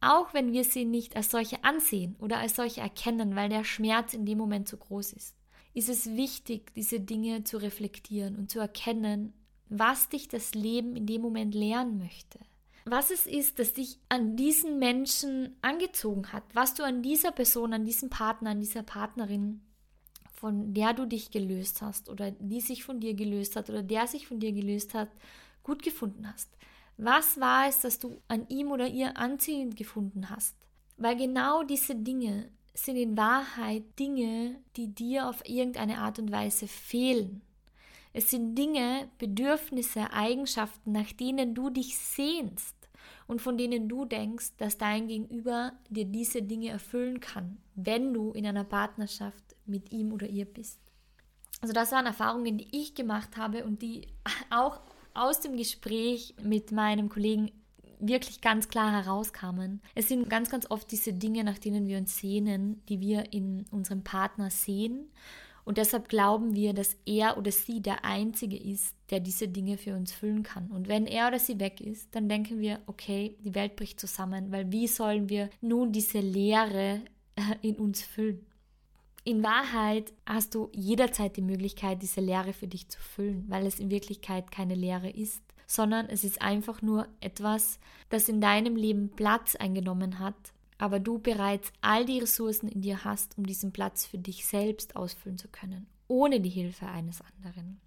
Auch 0.00 0.34
wenn 0.34 0.52
wir 0.52 0.64
sie 0.64 0.84
nicht 0.84 1.14
als 1.14 1.30
solche 1.30 1.62
ansehen 1.62 2.16
oder 2.18 2.38
als 2.38 2.56
solche 2.56 2.80
erkennen, 2.80 3.36
weil 3.36 3.48
der 3.48 3.62
Schmerz 3.62 4.12
in 4.12 4.26
dem 4.26 4.38
Moment 4.38 4.66
zu 4.66 4.76
groß 4.76 5.12
ist, 5.12 5.36
ist 5.72 5.88
es 5.88 6.16
wichtig, 6.16 6.74
diese 6.74 6.98
Dinge 6.98 7.44
zu 7.44 7.58
reflektieren 7.58 8.34
und 8.34 8.50
zu 8.50 8.58
erkennen, 8.58 9.32
was 9.68 10.08
dich 10.08 10.26
das 10.26 10.54
Leben 10.54 10.96
in 10.96 11.06
dem 11.06 11.22
Moment 11.22 11.54
lernen 11.54 11.98
möchte 11.98 12.40
was 12.84 13.10
es 13.10 13.26
ist, 13.26 13.58
das 13.58 13.74
dich 13.74 13.98
an 14.08 14.36
diesen 14.36 14.78
Menschen 14.78 15.56
angezogen 15.62 16.32
hat, 16.32 16.42
was 16.52 16.74
du 16.74 16.82
an 16.84 17.02
dieser 17.02 17.32
Person, 17.32 17.72
an 17.72 17.84
diesem 17.84 18.10
Partner, 18.10 18.50
an 18.50 18.60
dieser 18.60 18.82
Partnerin, 18.82 19.62
von 20.32 20.74
der 20.74 20.92
du 20.92 21.06
dich 21.06 21.30
gelöst 21.30 21.82
hast 21.82 22.08
oder 22.08 22.32
die 22.32 22.60
sich 22.60 22.82
von 22.82 23.00
dir 23.00 23.14
gelöst 23.14 23.54
hat 23.54 23.70
oder 23.70 23.82
der 23.82 24.06
sich 24.06 24.26
von 24.26 24.40
dir 24.40 24.52
gelöst 24.52 24.94
hat, 24.94 25.08
gut 25.62 25.82
gefunden 25.82 26.28
hast. 26.32 26.50
Was 26.96 27.38
war 27.40 27.68
es, 27.68 27.80
dass 27.80 27.98
du 27.98 28.20
an 28.28 28.46
ihm 28.48 28.70
oder 28.70 28.88
ihr 28.88 29.16
anziehend 29.16 29.76
gefunden 29.76 30.30
hast? 30.30 30.56
Weil 30.96 31.16
genau 31.16 31.62
diese 31.62 31.94
Dinge 31.94 32.50
sind 32.74 32.96
in 32.96 33.16
Wahrheit 33.16 33.84
Dinge, 33.98 34.56
die 34.76 34.88
dir 34.88 35.28
auf 35.28 35.48
irgendeine 35.48 35.98
Art 35.98 36.18
und 36.18 36.32
Weise 36.32 36.66
fehlen. 36.66 37.42
Es 38.12 38.30
sind 38.30 38.54
Dinge, 38.54 39.08
Bedürfnisse, 39.18 40.12
Eigenschaften, 40.12 40.92
nach 40.92 41.12
denen 41.12 41.54
du 41.54 41.70
dich 41.70 41.96
sehnst 41.96 42.76
und 43.26 43.40
von 43.40 43.56
denen 43.56 43.88
du 43.88 44.04
denkst, 44.04 44.52
dass 44.58 44.78
dein 44.78 45.08
Gegenüber 45.08 45.72
dir 45.88 46.04
diese 46.04 46.42
Dinge 46.42 46.68
erfüllen 46.68 47.20
kann, 47.20 47.58
wenn 47.74 48.12
du 48.12 48.32
in 48.32 48.46
einer 48.46 48.64
Partnerschaft 48.64 49.42
mit 49.64 49.92
ihm 49.92 50.12
oder 50.12 50.26
ihr 50.26 50.44
bist. 50.44 50.78
Also 51.60 51.72
das 51.72 51.92
waren 51.92 52.06
Erfahrungen, 52.06 52.58
die 52.58 52.68
ich 52.72 52.94
gemacht 52.94 53.36
habe 53.36 53.64
und 53.64 53.82
die 53.82 54.08
auch 54.50 54.80
aus 55.14 55.40
dem 55.40 55.56
Gespräch 55.56 56.34
mit 56.42 56.72
meinem 56.72 57.08
Kollegen 57.08 57.50
wirklich 57.98 58.40
ganz 58.40 58.68
klar 58.68 58.90
herauskamen. 58.90 59.80
Es 59.94 60.08
sind 60.08 60.28
ganz, 60.28 60.50
ganz 60.50 60.68
oft 60.70 60.90
diese 60.90 61.12
Dinge, 61.12 61.44
nach 61.44 61.58
denen 61.58 61.86
wir 61.86 61.98
uns 61.98 62.18
sehnen, 62.18 62.82
die 62.88 63.00
wir 63.00 63.32
in 63.32 63.64
unserem 63.70 64.02
Partner 64.02 64.50
sehen 64.50 65.08
und 65.64 65.78
deshalb 65.78 66.08
glauben 66.08 66.54
wir, 66.54 66.74
dass 66.74 66.96
er 67.06 67.38
oder 67.38 67.52
sie 67.52 67.80
der 67.80 68.04
Einzige 68.04 68.56
ist, 68.56 68.96
der 69.10 69.20
diese 69.20 69.48
Dinge 69.48 69.78
für 69.78 69.94
uns 69.94 70.12
füllen 70.12 70.42
kann. 70.42 70.70
Und 70.70 70.88
wenn 70.88 71.06
er 71.06 71.28
oder 71.28 71.38
sie 71.38 71.60
weg 71.60 71.80
ist, 71.80 72.14
dann 72.14 72.28
denken 72.28 72.58
wir, 72.58 72.80
okay, 72.86 73.36
die 73.44 73.54
Welt 73.54 73.76
bricht 73.76 74.00
zusammen, 74.00 74.50
weil 74.50 74.72
wie 74.72 74.88
sollen 74.88 75.28
wir 75.28 75.50
nun 75.60 75.92
diese 75.92 76.18
Leere 76.18 77.02
äh, 77.36 77.66
in 77.68 77.76
uns 77.76 78.02
füllen? 78.02 78.44
In 79.24 79.44
Wahrheit 79.44 80.12
hast 80.26 80.56
du 80.56 80.68
jederzeit 80.74 81.36
die 81.36 81.42
Möglichkeit, 81.42 82.02
diese 82.02 82.20
Leere 82.20 82.52
für 82.52 82.66
dich 82.66 82.88
zu 82.88 82.98
füllen, 82.98 83.44
weil 83.46 83.66
es 83.66 83.78
in 83.78 83.88
Wirklichkeit 83.88 84.50
keine 84.50 84.74
Leere 84.74 85.10
ist, 85.10 85.42
sondern 85.68 86.06
es 86.06 86.24
ist 86.24 86.42
einfach 86.42 86.82
nur 86.82 87.06
etwas, 87.20 87.78
das 88.08 88.28
in 88.28 88.40
deinem 88.40 88.74
Leben 88.74 89.10
Platz 89.10 89.54
eingenommen 89.54 90.18
hat, 90.18 90.52
aber 90.82 90.98
du 90.98 91.20
bereits 91.20 91.72
all 91.80 92.04
die 92.04 92.18
Ressourcen 92.18 92.66
in 92.66 92.80
dir 92.80 93.04
hast, 93.04 93.38
um 93.38 93.46
diesen 93.46 93.70
Platz 93.70 94.04
für 94.04 94.18
dich 94.18 94.46
selbst 94.46 94.96
ausfüllen 94.96 95.38
zu 95.38 95.46
können, 95.46 95.86
ohne 96.08 96.40
die 96.40 96.50
Hilfe 96.50 96.88
eines 96.88 97.20
anderen. 97.20 97.80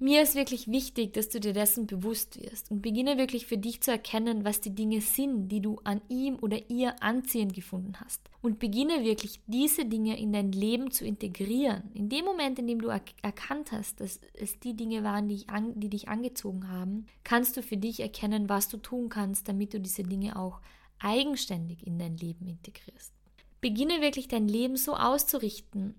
Mir 0.00 0.22
ist 0.22 0.34
wirklich 0.34 0.66
wichtig, 0.66 1.12
dass 1.12 1.28
du 1.28 1.38
dir 1.38 1.52
dessen 1.52 1.86
bewusst 1.86 2.42
wirst 2.42 2.70
und 2.70 2.80
beginne 2.82 3.16
wirklich 3.16 3.46
für 3.46 3.58
dich 3.58 3.80
zu 3.82 3.92
erkennen, 3.92 4.44
was 4.44 4.60
die 4.60 4.74
Dinge 4.74 5.02
sind, 5.02 5.50
die 5.50 5.60
du 5.60 5.78
an 5.84 6.00
ihm 6.08 6.38
oder 6.40 6.70
ihr 6.70 7.00
anziehend 7.00 7.54
gefunden 7.54 7.92
hast. 8.00 8.28
Und 8.40 8.58
beginne 8.58 9.04
wirklich 9.04 9.40
diese 9.46 9.84
Dinge 9.84 10.18
in 10.18 10.32
dein 10.32 10.50
Leben 10.50 10.90
zu 10.90 11.04
integrieren. 11.04 11.90
In 11.94 12.08
dem 12.08 12.24
Moment, 12.24 12.58
in 12.58 12.66
dem 12.66 12.80
du 12.80 12.88
er 12.88 13.02
erkannt 13.22 13.70
hast, 13.70 14.00
dass 14.00 14.20
es 14.32 14.58
die 14.58 14.74
Dinge 14.74 15.04
waren, 15.04 15.28
die, 15.28 15.46
an, 15.48 15.78
die 15.78 15.90
dich 15.90 16.08
angezogen 16.08 16.68
haben, 16.68 17.06
kannst 17.22 17.56
du 17.56 17.62
für 17.62 17.76
dich 17.76 18.00
erkennen, 18.00 18.48
was 18.48 18.68
du 18.68 18.78
tun 18.78 19.10
kannst, 19.10 19.48
damit 19.48 19.74
du 19.74 19.80
diese 19.80 20.02
Dinge 20.02 20.36
auch 20.36 20.60
eigenständig 21.00 21.86
in 21.86 21.98
dein 21.98 22.16
Leben 22.16 22.46
integrierst. 22.46 23.12
Beginne 23.60 24.00
wirklich 24.00 24.28
dein 24.28 24.48
Leben 24.48 24.76
so 24.76 24.94
auszurichten, 24.94 25.94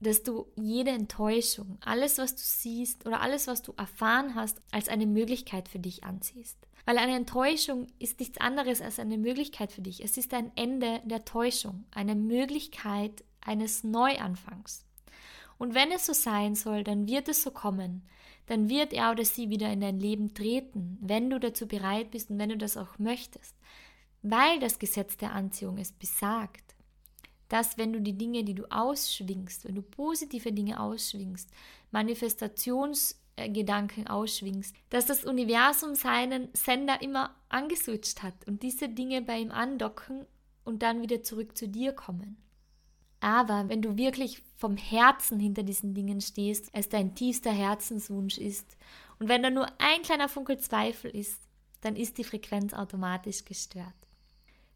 dass 0.00 0.22
du 0.22 0.46
jede 0.56 0.90
Enttäuschung, 0.90 1.78
alles, 1.80 2.18
was 2.18 2.34
du 2.34 2.42
siehst 2.42 3.06
oder 3.06 3.22
alles, 3.22 3.46
was 3.46 3.62
du 3.62 3.72
erfahren 3.76 4.34
hast, 4.34 4.60
als 4.70 4.88
eine 4.88 5.06
Möglichkeit 5.06 5.68
für 5.68 5.78
dich 5.78 6.04
ansiehst. 6.04 6.58
Weil 6.84 6.98
eine 6.98 7.16
Enttäuschung 7.16 7.86
ist 7.98 8.20
nichts 8.20 8.38
anderes 8.38 8.82
als 8.82 8.98
eine 8.98 9.18
Möglichkeit 9.18 9.72
für 9.72 9.80
dich. 9.80 10.04
Es 10.04 10.18
ist 10.18 10.34
ein 10.34 10.52
Ende 10.54 11.00
der 11.04 11.24
Täuschung, 11.24 11.84
eine 11.90 12.14
Möglichkeit 12.14 13.24
eines 13.40 13.82
Neuanfangs. 13.82 14.84
Und 15.58 15.74
wenn 15.74 15.90
es 15.90 16.04
so 16.04 16.12
sein 16.12 16.54
soll, 16.54 16.84
dann 16.84 17.08
wird 17.08 17.28
es 17.28 17.42
so 17.42 17.50
kommen. 17.50 18.02
Dann 18.46 18.68
wird 18.68 18.92
er 18.92 19.10
oder 19.10 19.24
sie 19.24 19.48
wieder 19.48 19.72
in 19.72 19.80
dein 19.80 19.98
Leben 19.98 20.34
treten, 20.34 20.98
wenn 21.00 21.30
du 21.30 21.40
dazu 21.40 21.66
bereit 21.66 22.10
bist 22.10 22.30
und 22.30 22.38
wenn 22.38 22.50
du 22.50 22.56
das 22.58 22.76
auch 22.76 22.98
möchtest 22.98 23.56
weil 24.30 24.60
das 24.60 24.78
Gesetz 24.78 25.16
der 25.16 25.32
Anziehung 25.32 25.78
es 25.78 25.90
besagt, 25.92 26.76
dass 27.48 27.78
wenn 27.78 27.92
du 27.92 28.00
die 28.00 28.18
Dinge, 28.18 28.42
die 28.44 28.54
du 28.54 28.70
ausschwingst, 28.70 29.64
wenn 29.64 29.74
du 29.76 29.82
positive 29.82 30.52
Dinge 30.52 30.80
ausschwingst, 30.80 31.48
Manifestationsgedanken 31.92 34.08
ausschwingst, 34.08 34.74
dass 34.90 35.06
das 35.06 35.24
Universum 35.24 35.94
seinen 35.94 36.48
Sender 36.54 37.00
immer 37.02 37.36
angeswitcht 37.48 38.22
hat 38.22 38.34
und 38.46 38.62
diese 38.62 38.88
Dinge 38.88 39.22
bei 39.22 39.38
ihm 39.38 39.52
andocken 39.52 40.26
und 40.64 40.82
dann 40.82 41.02
wieder 41.02 41.22
zurück 41.22 41.56
zu 41.56 41.68
dir 41.68 41.92
kommen. 41.92 42.36
Aber 43.20 43.68
wenn 43.68 43.80
du 43.80 43.96
wirklich 43.96 44.42
vom 44.56 44.76
Herzen 44.76 45.38
hinter 45.38 45.62
diesen 45.62 45.94
Dingen 45.94 46.20
stehst, 46.20 46.68
es 46.72 46.88
dein 46.88 47.14
tiefster 47.14 47.52
Herzenswunsch 47.52 48.38
ist 48.38 48.76
und 49.18 49.28
wenn 49.28 49.42
da 49.42 49.50
nur 49.50 49.68
ein 49.78 50.02
kleiner 50.02 50.28
Funkel 50.28 50.58
Zweifel 50.58 51.12
ist, 51.12 51.40
dann 51.80 51.94
ist 51.94 52.18
die 52.18 52.24
Frequenz 52.24 52.74
automatisch 52.74 53.44
gestört. 53.44 53.94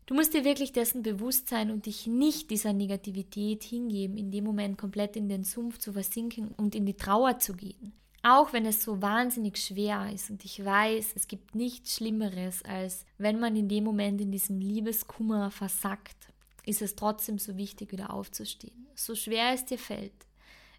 Du 0.06 0.14
musst 0.14 0.34
dir 0.34 0.44
wirklich 0.44 0.72
dessen 0.72 1.02
bewusst 1.02 1.48
sein 1.48 1.70
und 1.70 1.86
dich 1.86 2.06
nicht 2.06 2.50
dieser 2.50 2.72
Negativität 2.72 3.62
hingeben, 3.62 4.16
in 4.16 4.30
dem 4.32 4.44
Moment 4.44 4.76
komplett 4.76 5.16
in 5.16 5.28
den 5.28 5.44
Sumpf 5.44 5.78
zu 5.78 5.92
versinken 5.92 6.48
und 6.56 6.74
in 6.74 6.84
die 6.84 6.96
Trauer 6.96 7.38
zu 7.38 7.54
gehen. 7.54 7.92
Auch 8.22 8.52
wenn 8.52 8.66
es 8.66 8.82
so 8.82 9.00
wahnsinnig 9.00 9.56
schwer 9.56 10.10
ist 10.12 10.28
und 10.28 10.44
ich 10.44 10.62
weiß, 10.62 11.12
es 11.14 11.26
gibt 11.26 11.54
nichts 11.54 11.96
Schlimmeres, 11.96 12.62
als 12.64 13.06
wenn 13.16 13.40
man 13.40 13.56
in 13.56 13.68
dem 13.68 13.84
Moment 13.84 14.20
in 14.20 14.30
diesem 14.30 14.60
Liebeskummer 14.60 15.50
versackt, 15.50 16.30
ist 16.66 16.82
es 16.82 16.96
trotzdem 16.96 17.38
so 17.38 17.56
wichtig, 17.56 17.92
wieder 17.92 18.12
aufzustehen. 18.12 18.86
So 18.94 19.14
schwer 19.14 19.54
es 19.54 19.64
dir 19.64 19.78
fällt. 19.78 20.12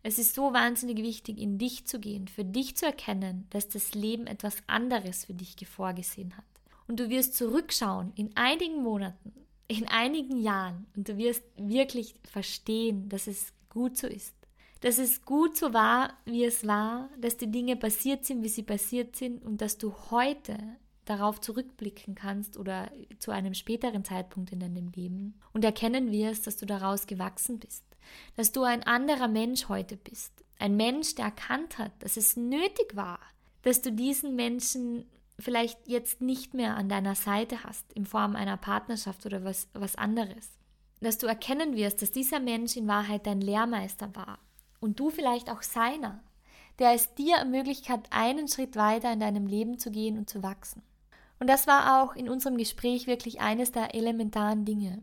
Es 0.03 0.19
ist 0.19 0.35
so 0.35 0.53
wahnsinnig 0.53 0.97
wichtig, 0.97 1.39
in 1.39 1.57
dich 1.57 1.85
zu 1.85 1.99
gehen, 1.99 2.27
für 2.27 2.43
dich 2.43 2.75
zu 2.75 2.85
erkennen, 2.85 3.47
dass 3.51 3.69
das 3.69 3.93
Leben 3.93 4.27
etwas 4.27 4.57
anderes 4.67 5.25
für 5.25 5.33
dich 5.33 5.55
vorgesehen 5.67 6.35
hat. 6.37 6.43
Und 6.91 6.99
du 6.99 7.09
wirst 7.09 7.37
zurückschauen 7.37 8.11
in 8.17 8.35
einigen 8.35 8.83
Monaten, 8.83 9.31
in 9.69 9.87
einigen 9.87 10.41
Jahren. 10.41 10.87
Und 10.93 11.07
du 11.07 11.17
wirst 11.17 11.41
wirklich 11.55 12.15
verstehen, 12.29 13.07
dass 13.07 13.27
es 13.27 13.53
gut 13.69 13.95
so 13.95 14.07
ist. 14.07 14.35
Dass 14.81 14.97
es 14.97 15.23
gut 15.23 15.55
so 15.55 15.73
war, 15.73 16.17
wie 16.25 16.43
es 16.43 16.67
war, 16.67 17.07
dass 17.17 17.37
die 17.37 17.49
Dinge 17.49 17.77
passiert 17.77 18.25
sind, 18.25 18.43
wie 18.43 18.49
sie 18.49 18.63
passiert 18.63 19.15
sind. 19.15 19.41
Und 19.41 19.61
dass 19.61 19.77
du 19.77 19.93
heute 20.11 20.57
darauf 21.05 21.39
zurückblicken 21.39 22.13
kannst 22.13 22.57
oder 22.57 22.91
zu 23.19 23.31
einem 23.31 23.53
späteren 23.53 24.03
Zeitpunkt 24.03 24.51
in 24.51 24.59
deinem 24.59 24.91
Leben. 24.93 25.39
Und 25.53 25.63
erkennen 25.63 26.11
wirst, 26.11 26.45
dass 26.45 26.57
du 26.57 26.65
daraus 26.65 27.07
gewachsen 27.07 27.57
bist, 27.59 27.85
dass 28.35 28.51
du 28.51 28.63
ein 28.63 28.83
anderer 28.83 29.29
Mensch 29.29 29.69
heute 29.69 29.95
bist, 29.95 30.33
ein 30.59 30.75
Mensch, 30.75 31.15
der 31.15 31.23
erkannt 31.23 31.77
hat, 31.77 31.93
dass 31.99 32.17
es 32.17 32.35
nötig 32.35 32.97
war, 32.97 33.19
dass 33.61 33.81
du 33.81 33.93
diesen 33.93 34.35
Menschen 34.35 35.05
vielleicht 35.41 35.87
jetzt 35.87 36.21
nicht 36.21 36.53
mehr 36.53 36.75
an 36.75 36.89
deiner 36.89 37.15
Seite 37.15 37.63
hast, 37.63 37.91
in 37.93 38.05
Form 38.05 38.35
einer 38.35 38.57
Partnerschaft 38.57 39.25
oder 39.25 39.43
was, 39.43 39.67
was 39.73 39.95
anderes. 39.95 40.51
Dass 40.99 41.17
du 41.17 41.27
erkennen 41.27 41.75
wirst, 41.75 42.01
dass 42.01 42.11
dieser 42.11 42.39
Mensch 42.39 42.75
in 42.77 42.87
Wahrheit 42.87 43.25
dein 43.25 43.41
Lehrmeister 43.41 44.15
war 44.15 44.39
und 44.79 44.99
du 44.99 45.09
vielleicht 45.09 45.49
auch 45.49 45.61
seiner, 45.61 46.19
der 46.79 46.93
es 46.93 47.13
dir 47.15 47.37
ermöglicht 47.37 47.89
hat, 47.89 48.07
einen 48.11 48.47
Schritt 48.47 48.75
weiter 48.75 49.11
in 49.11 49.19
deinem 49.19 49.47
Leben 49.47 49.77
zu 49.77 49.91
gehen 49.91 50.17
und 50.17 50.29
zu 50.29 50.43
wachsen. 50.43 50.81
Und 51.39 51.47
das 51.47 51.65
war 51.65 52.03
auch 52.03 52.15
in 52.15 52.29
unserem 52.29 52.57
Gespräch 52.57 53.07
wirklich 53.07 53.41
eines 53.41 53.71
der 53.71 53.95
elementaren 53.95 54.63
Dinge, 54.63 55.01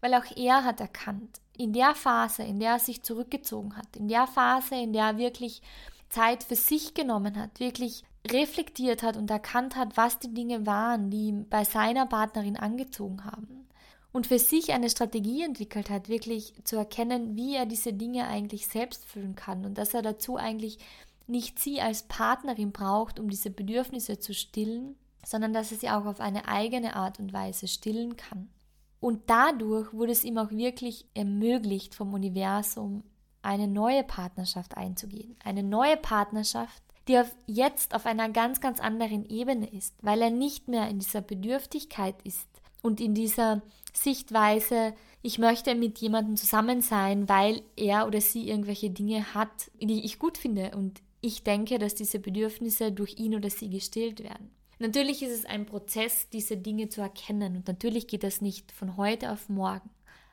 weil 0.00 0.14
auch 0.14 0.36
er 0.36 0.64
hat 0.64 0.80
erkannt, 0.80 1.40
in 1.56 1.72
der 1.72 1.94
Phase, 1.94 2.42
in 2.42 2.60
der 2.60 2.72
er 2.72 2.78
sich 2.78 3.02
zurückgezogen 3.02 3.76
hat, 3.76 3.96
in 3.96 4.08
der 4.08 4.26
Phase, 4.26 4.74
in 4.74 4.92
der 4.92 5.04
er 5.04 5.18
wirklich 5.18 5.62
Zeit 6.10 6.44
für 6.44 6.56
sich 6.56 6.92
genommen 6.92 7.38
hat, 7.38 7.58
wirklich 7.58 8.04
reflektiert 8.30 9.02
hat 9.02 9.16
und 9.16 9.30
erkannt 9.30 9.76
hat, 9.76 9.96
was 9.96 10.18
die 10.18 10.32
Dinge 10.32 10.66
waren, 10.66 11.10
die 11.10 11.28
ihn 11.28 11.48
bei 11.48 11.64
seiner 11.64 12.06
Partnerin 12.06 12.56
angezogen 12.56 13.24
haben. 13.24 13.66
Und 14.12 14.26
für 14.26 14.38
sich 14.38 14.72
eine 14.72 14.90
Strategie 14.90 15.42
entwickelt 15.42 15.88
hat, 15.88 16.08
wirklich 16.08 16.54
zu 16.64 16.76
erkennen, 16.76 17.34
wie 17.34 17.56
er 17.56 17.66
diese 17.66 17.92
Dinge 17.92 18.26
eigentlich 18.26 18.68
selbst 18.68 19.06
füllen 19.06 19.34
kann 19.34 19.64
und 19.64 19.78
dass 19.78 19.94
er 19.94 20.02
dazu 20.02 20.36
eigentlich 20.36 20.78
nicht 21.26 21.58
sie 21.58 21.80
als 21.80 22.02
Partnerin 22.02 22.72
braucht, 22.72 23.18
um 23.18 23.30
diese 23.30 23.50
Bedürfnisse 23.50 24.18
zu 24.18 24.34
stillen, 24.34 24.96
sondern 25.24 25.52
dass 25.52 25.72
er 25.72 25.78
sie 25.78 25.88
auch 25.88 26.04
auf 26.04 26.20
eine 26.20 26.46
eigene 26.46 26.94
Art 26.94 27.18
und 27.20 27.32
Weise 27.32 27.68
stillen 27.68 28.16
kann. 28.16 28.50
Und 29.00 29.30
dadurch 29.30 29.92
wurde 29.92 30.12
es 30.12 30.24
ihm 30.24 30.38
auch 30.38 30.50
wirklich 30.50 31.06
ermöglicht 31.14 31.94
vom 31.94 32.12
Universum, 32.14 33.02
eine 33.40 33.66
neue 33.66 34.04
Partnerschaft 34.04 34.76
einzugehen. 34.76 35.36
Eine 35.42 35.64
neue 35.64 35.96
Partnerschaft, 35.96 36.82
die 37.08 37.18
auf 37.18 37.34
jetzt 37.46 37.94
auf 37.94 38.06
einer 38.06 38.28
ganz, 38.28 38.60
ganz 38.60 38.80
anderen 38.80 39.28
Ebene 39.28 39.68
ist, 39.70 39.94
weil 40.02 40.22
er 40.22 40.30
nicht 40.30 40.68
mehr 40.68 40.88
in 40.88 40.98
dieser 40.98 41.20
Bedürftigkeit 41.20 42.16
ist 42.22 42.48
und 42.82 43.00
in 43.00 43.14
dieser 43.14 43.62
Sichtweise, 43.92 44.94
ich 45.22 45.38
möchte 45.38 45.74
mit 45.74 45.98
jemandem 45.98 46.36
zusammen 46.36 46.80
sein, 46.80 47.28
weil 47.28 47.62
er 47.76 48.06
oder 48.06 48.20
sie 48.20 48.48
irgendwelche 48.48 48.90
Dinge 48.90 49.34
hat, 49.34 49.70
die 49.80 50.04
ich 50.04 50.18
gut 50.18 50.38
finde 50.38 50.72
und 50.76 51.02
ich 51.20 51.44
denke, 51.44 51.78
dass 51.78 51.94
diese 51.94 52.18
Bedürfnisse 52.18 52.90
durch 52.90 53.18
ihn 53.18 53.34
oder 53.34 53.50
sie 53.50 53.70
gestillt 53.70 54.22
werden. 54.22 54.50
Natürlich 54.78 55.22
ist 55.22 55.30
es 55.30 55.44
ein 55.44 55.66
Prozess, 55.66 56.28
diese 56.30 56.56
Dinge 56.56 56.88
zu 56.88 57.00
erkennen 57.00 57.56
und 57.56 57.68
natürlich 57.68 58.08
geht 58.08 58.24
das 58.24 58.40
nicht 58.40 58.72
von 58.72 58.96
heute 58.96 59.30
auf 59.30 59.48
morgen. 59.48 59.90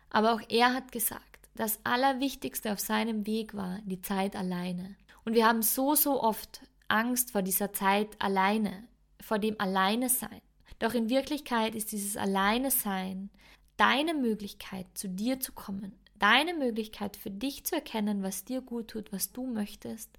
Aber 0.09 0.33
auch 0.33 0.41
er 0.49 0.73
hat 0.73 0.91
gesagt, 0.91 1.23
das 1.55 1.79
Allerwichtigste 1.83 2.71
auf 2.71 2.79
seinem 2.79 3.27
Weg 3.27 3.53
war 3.53 3.79
die 3.85 4.01
Zeit 4.01 4.35
alleine. 4.35 4.95
Und 5.29 5.35
wir 5.35 5.45
haben 5.45 5.61
so, 5.61 5.93
so 5.93 6.23
oft 6.23 6.59
Angst 6.87 7.33
vor 7.33 7.43
dieser 7.43 7.71
Zeit 7.71 8.19
alleine, 8.19 8.87
vor 9.21 9.37
dem 9.37 9.61
Alleine 9.61 10.09
sein. 10.09 10.41
Doch 10.79 10.95
in 10.95 11.07
Wirklichkeit 11.07 11.75
ist 11.75 11.91
dieses 11.91 12.17
Alleine 12.17 12.71
sein 12.71 13.29
deine 13.77 14.15
Möglichkeit, 14.15 14.87
zu 14.95 15.07
dir 15.07 15.39
zu 15.39 15.51
kommen, 15.51 15.93
deine 16.17 16.55
Möglichkeit 16.55 17.15
für 17.15 17.29
dich 17.29 17.63
zu 17.63 17.75
erkennen, 17.75 18.23
was 18.23 18.43
dir 18.43 18.61
gut 18.61 18.87
tut, 18.87 19.13
was 19.13 19.31
du 19.31 19.45
möchtest 19.45 20.09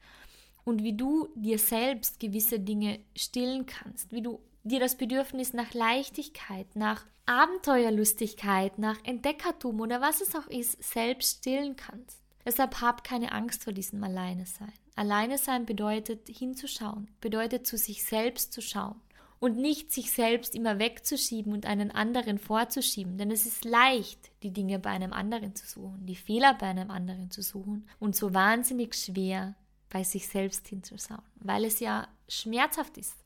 und 0.62 0.85
wie 0.85 0.96
du 0.96 1.27
dir 1.35 1.59
selbst 1.59 2.20
gewisse 2.20 2.61
Dinge 2.61 3.01
stillen 3.16 3.66
kannst, 3.66 4.12
wie 4.12 4.23
du 4.23 4.38
dir 4.62 4.79
das 4.79 4.94
Bedürfnis 4.94 5.55
nach 5.55 5.75
Leichtigkeit, 5.75 6.68
nach 6.77 7.05
Abenteuerlustigkeit, 7.27 8.79
nach 8.79 9.03
Entdeckertum 9.03 9.81
oder 9.81 10.01
was 10.01 10.20
es 10.20 10.37
auch 10.37 10.46
ist, 10.46 10.81
selbst 10.85 11.38
stillen 11.38 11.75
kannst. 11.75 12.23
Deshalb 12.44 12.81
hab 12.81 13.03
keine 13.03 13.33
Angst 13.33 13.64
vor 13.64 13.73
diesem 13.73 14.05
Alleine 14.05 14.46
sein. 14.46 14.73
Alleine 15.01 15.39
sein 15.39 15.65
bedeutet 15.65 16.29
hinzuschauen, 16.29 17.09
bedeutet 17.23 17.67
zu 17.67 17.79
sich 17.79 18.05
selbst 18.05 18.53
zu 18.53 18.61
schauen 18.61 19.01
und 19.39 19.57
nicht 19.57 19.91
sich 19.91 20.13
selbst 20.13 20.55
immer 20.55 20.79
wegzuschieben 20.79 21.55
und 21.55 21.65
einen 21.65 21.91
anderen 21.91 22.39
vorzuschieben, 22.39 23.17
denn 23.17 23.31
es 23.31 23.47
ist 23.47 23.65
leicht, 23.65 24.31
die 24.43 24.51
Dinge 24.51 24.79
bei 24.79 24.91
einem 24.91 25.15
anderen 25.15 25.57
zu 25.57 25.67
suchen, 25.67 26.05
die 26.05 26.17
Fehler 26.17 26.53
bei 26.53 26.67
einem 26.67 26.91
anderen 26.91 27.31
zu 27.31 27.41
suchen 27.41 27.89
und 27.99 28.15
so 28.15 28.35
wahnsinnig 28.35 28.95
schwer 28.95 29.55
bei 29.89 30.05
sich 30.05 30.29
selbst 30.29 30.69
hinzuschauen, 30.69 31.23
weil 31.37 31.65
es 31.65 31.81
ja 31.81 32.07
schmerzhaft 32.29 32.99
ist. 32.99 33.17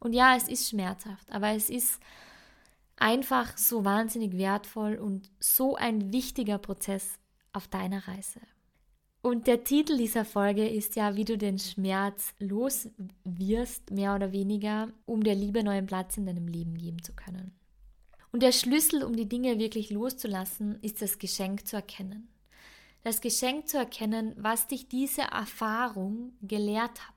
Und 0.00 0.12
ja, 0.12 0.36
es 0.36 0.48
ist 0.48 0.68
schmerzhaft, 0.68 1.32
aber 1.32 1.52
es 1.52 1.70
ist 1.70 1.98
einfach 2.96 3.56
so 3.56 3.86
wahnsinnig 3.86 4.36
wertvoll 4.36 4.96
und 4.96 5.30
so 5.40 5.76
ein 5.76 6.12
wichtiger 6.12 6.58
Prozess 6.58 7.18
auf 7.54 7.68
deiner 7.68 8.06
Reise. 8.06 8.42
Und 9.22 9.46
der 9.46 9.62
Titel 9.62 9.96
dieser 9.96 10.24
Folge 10.24 10.68
ist 10.68 10.96
ja, 10.96 11.14
wie 11.14 11.24
du 11.24 11.38
den 11.38 11.60
Schmerz 11.60 12.34
los 12.40 12.88
wirst, 13.22 13.92
mehr 13.92 14.16
oder 14.16 14.32
weniger, 14.32 14.88
um 15.06 15.22
der 15.22 15.36
Liebe 15.36 15.62
neuen 15.62 15.86
Platz 15.86 16.16
in 16.16 16.26
deinem 16.26 16.48
Leben 16.48 16.76
geben 16.76 17.00
zu 17.04 17.12
können. 17.14 17.52
Und 18.32 18.42
der 18.42 18.50
Schlüssel, 18.50 19.04
um 19.04 19.14
die 19.14 19.28
Dinge 19.28 19.60
wirklich 19.60 19.90
loszulassen, 19.90 20.76
ist 20.82 21.02
das 21.02 21.18
Geschenk 21.18 21.68
zu 21.68 21.76
erkennen. 21.76 22.28
Das 23.04 23.20
Geschenk 23.20 23.68
zu 23.68 23.78
erkennen, 23.78 24.34
was 24.36 24.66
dich 24.66 24.88
diese 24.88 25.22
Erfahrung 25.22 26.32
gelehrt 26.42 27.06
hat. 27.06 27.14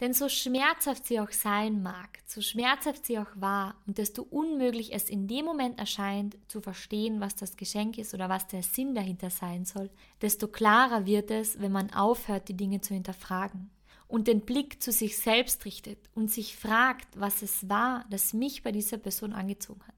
Denn 0.00 0.12
so 0.12 0.28
schmerzhaft 0.28 1.06
sie 1.06 1.20
auch 1.20 1.30
sein 1.30 1.82
mag, 1.82 2.18
so 2.26 2.40
schmerzhaft 2.40 3.06
sie 3.06 3.18
auch 3.18 3.30
war 3.36 3.76
und 3.86 3.98
desto 3.98 4.22
unmöglich 4.22 4.92
es 4.92 5.08
in 5.08 5.28
dem 5.28 5.44
Moment 5.44 5.78
erscheint, 5.78 6.36
zu 6.48 6.60
verstehen, 6.60 7.20
was 7.20 7.36
das 7.36 7.56
Geschenk 7.56 7.98
ist 7.98 8.12
oder 8.12 8.28
was 8.28 8.48
der 8.48 8.64
Sinn 8.64 8.94
dahinter 8.94 9.30
sein 9.30 9.64
soll, 9.64 9.90
desto 10.20 10.48
klarer 10.48 11.06
wird 11.06 11.30
es, 11.30 11.60
wenn 11.60 11.70
man 11.70 11.92
aufhört, 11.92 12.48
die 12.48 12.56
Dinge 12.56 12.80
zu 12.80 12.92
hinterfragen 12.92 13.70
und 14.08 14.26
den 14.26 14.40
Blick 14.40 14.82
zu 14.82 14.90
sich 14.90 15.16
selbst 15.16 15.64
richtet 15.64 15.98
und 16.14 16.30
sich 16.30 16.56
fragt, 16.56 17.08
was 17.18 17.42
es 17.42 17.68
war, 17.68 18.04
das 18.10 18.32
mich 18.32 18.62
bei 18.62 18.72
dieser 18.72 18.98
Person 18.98 19.32
angezogen 19.32 19.82
hat. 19.86 19.94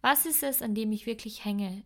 Was 0.00 0.26
ist 0.26 0.42
es, 0.42 0.60
an 0.60 0.74
dem 0.74 0.92
ich 0.92 1.06
wirklich 1.06 1.44
hänge? 1.44 1.82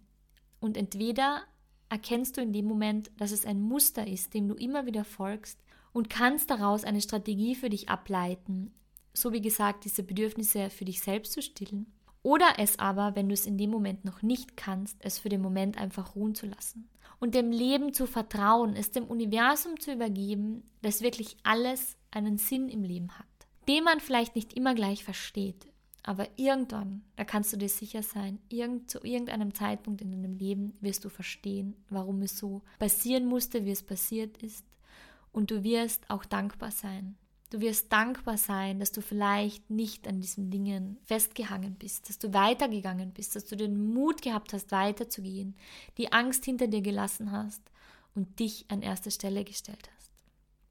Und 0.60 0.76
entweder 0.76 1.42
erkennst 1.88 2.36
du 2.36 2.40
in 2.40 2.52
dem 2.52 2.66
Moment, 2.66 3.10
dass 3.16 3.32
es 3.32 3.44
ein 3.44 3.60
Muster 3.60 4.06
ist, 4.06 4.34
dem 4.34 4.48
du 4.48 4.54
immer 4.54 4.86
wieder 4.86 5.04
folgst, 5.04 5.58
und 5.92 6.10
kannst 6.10 6.50
daraus 6.50 6.84
eine 6.84 7.00
Strategie 7.00 7.54
für 7.54 7.70
dich 7.70 7.88
ableiten, 7.88 8.72
so 9.12 9.32
wie 9.32 9.40
gesagt, 9.40 9.84
diese 9.84 10.02
Bedürfnisse 10.02 10.70
für 10.70 10.84
dich 10.84 11.00
selbst 11.00 11.32
zu 11.32 11.42
stillen. 11.42 11.92
Oder 12.22 12.54
es 12.58 12.78
aber, 12.78 13.16
wenn 13.16 13.28
du 13.28 13.34
es 13.34 13.46
in 13.46 13.58
dem 13.58 13.70
Moment 13.70 14.04
noch 14.04 14.22
nicht 14.22 14.56
kannst, 14.56 14.96
es 15.00 15.18
für 15.18 15.30
den 15.30 15.40
Moment 15.40 15.78
einfach 15.78 16.14
ruhen 16.14 16.34
zu 16.34 16.46
lassen. 16.46 16.88
Und 17.18 17.34
dem 17.34 17.50
Leben 17.50 17.92
zu 17.92 18.06
vertrauen, 18.06 18.76
es 18.76 18.92
dem 18.92 19.04
Universum 19.04 19.78
zu 19.80 19.92
übergeben, 19.92 20.62
dass 20.82 21.02
wirklich 21.02 21.36
alles 21.42 21.96
einen 22.10 22.38
Sinn 22.38 22.68
im 22.68 22.82
Leben 22.82 23.18
hat. 23.18 23.26
Den 23.68 23.84
man 23.84 24.00
vielleicht 24.00 24.36
nicht 24.36 24.54
immer 24.54 24.74
gleich 24.74 25.04
versteht, 25.04 25.66
aber 26.02 26.26
irgendwann, 26.36 27.02
da 27.16 27.24
kannst 27.24 27.52
du 27.52 27.58
dir 27.58 27.68
sicher 27.68 28.02
sein, 28.02 28.38
irgend, 28.48 28.90
zu 28.90 29.02
irgendeinem 29.02 29.52
Zeitpunkt 29.54 30.00
in 30.00 30.10
deinem 30.10 30.36
Leben 30.36 30.76
wirst 30.80 31.04
du 31.04 31.10
verstehen, 31.10 31.76
warum 31.90 32.22
es 32.22 32.38
so 32.38 32.62
passieren 32.78 33.26
musste, 33.26 33.66
wie 33.66 33.70
es 33.70 33.82
passiert 33.82 34.42
ist 34.42 34.64
und 35.32 35.50
du 35.50 35.62
wirst 35.62 36.08
auch 36.08 36.24
dankbar 36.24 36.70
sein. 36.70 37.16
Du 37.50 37.60
wirst 37.60 37.92
dankbar 37.92 38.38
sein, 38.38 38.78
dass 38.78 38.92
du 38.92 39.02
vielleicht 39.02 39.70
nicht 39.70 40.06
an 40.06 40.20
diesen 40.20 40.50
Dingen 40.50 40.98
festgehangen 41.04 41.74
bist, 41.74 42.08
dass 42.08 42.18
du 42.18 42.32
weitergegangen 42.32 43.12
bist, 43.12 43.34
dass 43.34 43.44
du 43.44 43.56
den 43.56 43.92
Mut 43.92 44.22
gehabt 44.22 44.52
hast, 44.52 44.70
weiterzugehen, 44.70 45.56
die 45.98 46.12
Angst 46.12 46.44
hinter 46.44 46.68
dir 46.68 46.80
gelassen 46.80 47.32
hast 47.32 47.62
und 48.14 48.38
dich 48.38 48.66
an 48.68 48.82
erste 48.82 49.10
Stelle 49.10 49.44
gestellt 49.44 49.90
hast. 49.96 50.10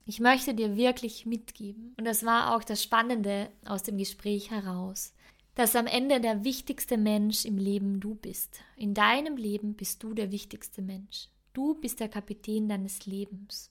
Ich 0.06 0.22
möchte 0.22 0.54
dir 0.54 0.78
wirklich 0.78 1.26
mitgeben, 1.26 1.94
und 1.98 2.06
das 2.06 2.26
war 2.26 2.56
auch 2.56 2.64
das 2.64 2.82
Spannende 2.82 3.52
aus 3.66 3.84
dem 3.84 3.98
Gespräch 3.98 4.50
heraus, 4.50 5.14
dass 5.56 5.76
am 5.76 5.86
Ende 5.86 6.22
der 6.22 6.46
wichtigste 6.46 6.98
Mensch 6.98 7.44
im 7.44 7.58
Leben 7.58 8.00
du 8.00 8.16
bist. 8.16 8.62
In 8.78 8.94
deinem 8.94 9.36
Leben 9.36 9.74
bist 9.74 10.02
du 10.02 10.14
der 10.14 10.32
wichtigste 10.32 10.82
Mensch. 10.82 11.28
Du 11.52 11.76
bist 11.76 12.00
der 12.00 12.08
Kapitän 12.08 12.70
deines 12.70 13.06
Lebens. 13.06 13.70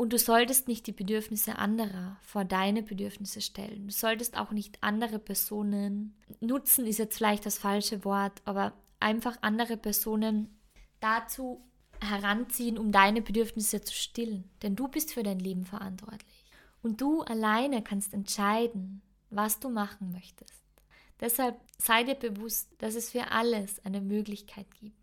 Und 0.00 0.14
du 0.14 0.18
solltest 0.18 0.66
nicht 0.66 0.86
die 0.86 0.92
Bedürfnisse 0.92 1.58
anderer 1.58 2.16
vor 2.22 2.46
deine 2.46 2.82
Bedürfnisse 2.82 3.42
stellen. 3.42 3.88
Du 3.88 3.92
solltest 3.92 4.34
auch 4.34 4.50
nicht 4.50 4.82
andere 4.82 5.18
Personen 5.18 6.16
nutzen, 6.40 6.86
ist 6.86 6.98
jetzt 6.98 7.18
vielleicht 7.18 7.44
das 7.44 7.58
falsche 7.58 8.02
Wort, 8.02 8.40
aber 8.46 8.72
einfach 8.98 9.36
andere 9.42 9.76
Personen 9.76 10.58
dazu 11.00 11.62
heranziehen, 12.00 12.78
um 12.78 12.92
deine 12.92 13.20
Bedürfnisse 13.20 13.82
zu 13.82 13.92
stillen. 13.92 14.48
Denn 14.62 14.74
du 14.74 14.88
bist 14.88 15.12
für 15.12 15.22
dein 15.22 15.38
Leben 15.38 15.66
verantwortlich. 15.66 16.46
Und 16.80 17.02
du 17.02 17.20
alleine 17.20 17.82
kannst 17.82 18.14
entscheiden, 18.14 19.02
was 19.28 19.60
du 19.60 19.68
machen 19.68 20.12
möchtest. 20.12 20.64
Deshalb 21.20 21.60
sei 21.76 22.04
dir 22.04 22.14
bewusst, 22.14 22.70
dass 22.78 22.94
es 22.94 23.10
für 23.10 23.32
alles 23.32 23.84
eine 23.84 24.00
Möglichkeit 24.00 24.74
gibt. 24.80 24.99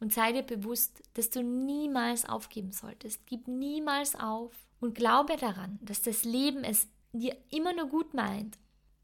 Und 0.00 0.14
sei 0.14 0.32
dir 0.32 0.42
bewusst, 0.42 1.02
dass 1.14 1.28
du 1.28 1.42
niemals 1.42 2.26
aufgeben 2.26 2.72
solltest. 2.72 3.26
Gib 3.26 3.46
niemals 3.48 4.16
auf 4.16 4.52
und 4.80 4.94
glaube 4.94 5.36
daran, 5.36 5.78
dass 5.82 6.00
das 6.00 6.24
Leben 6.24 6.64
es 6.64 6.88
dir 7.12 7.36
immer 7.50 7.74
nur 7.74 7.86
gut 7.86 8.14
meint 8.14 8.58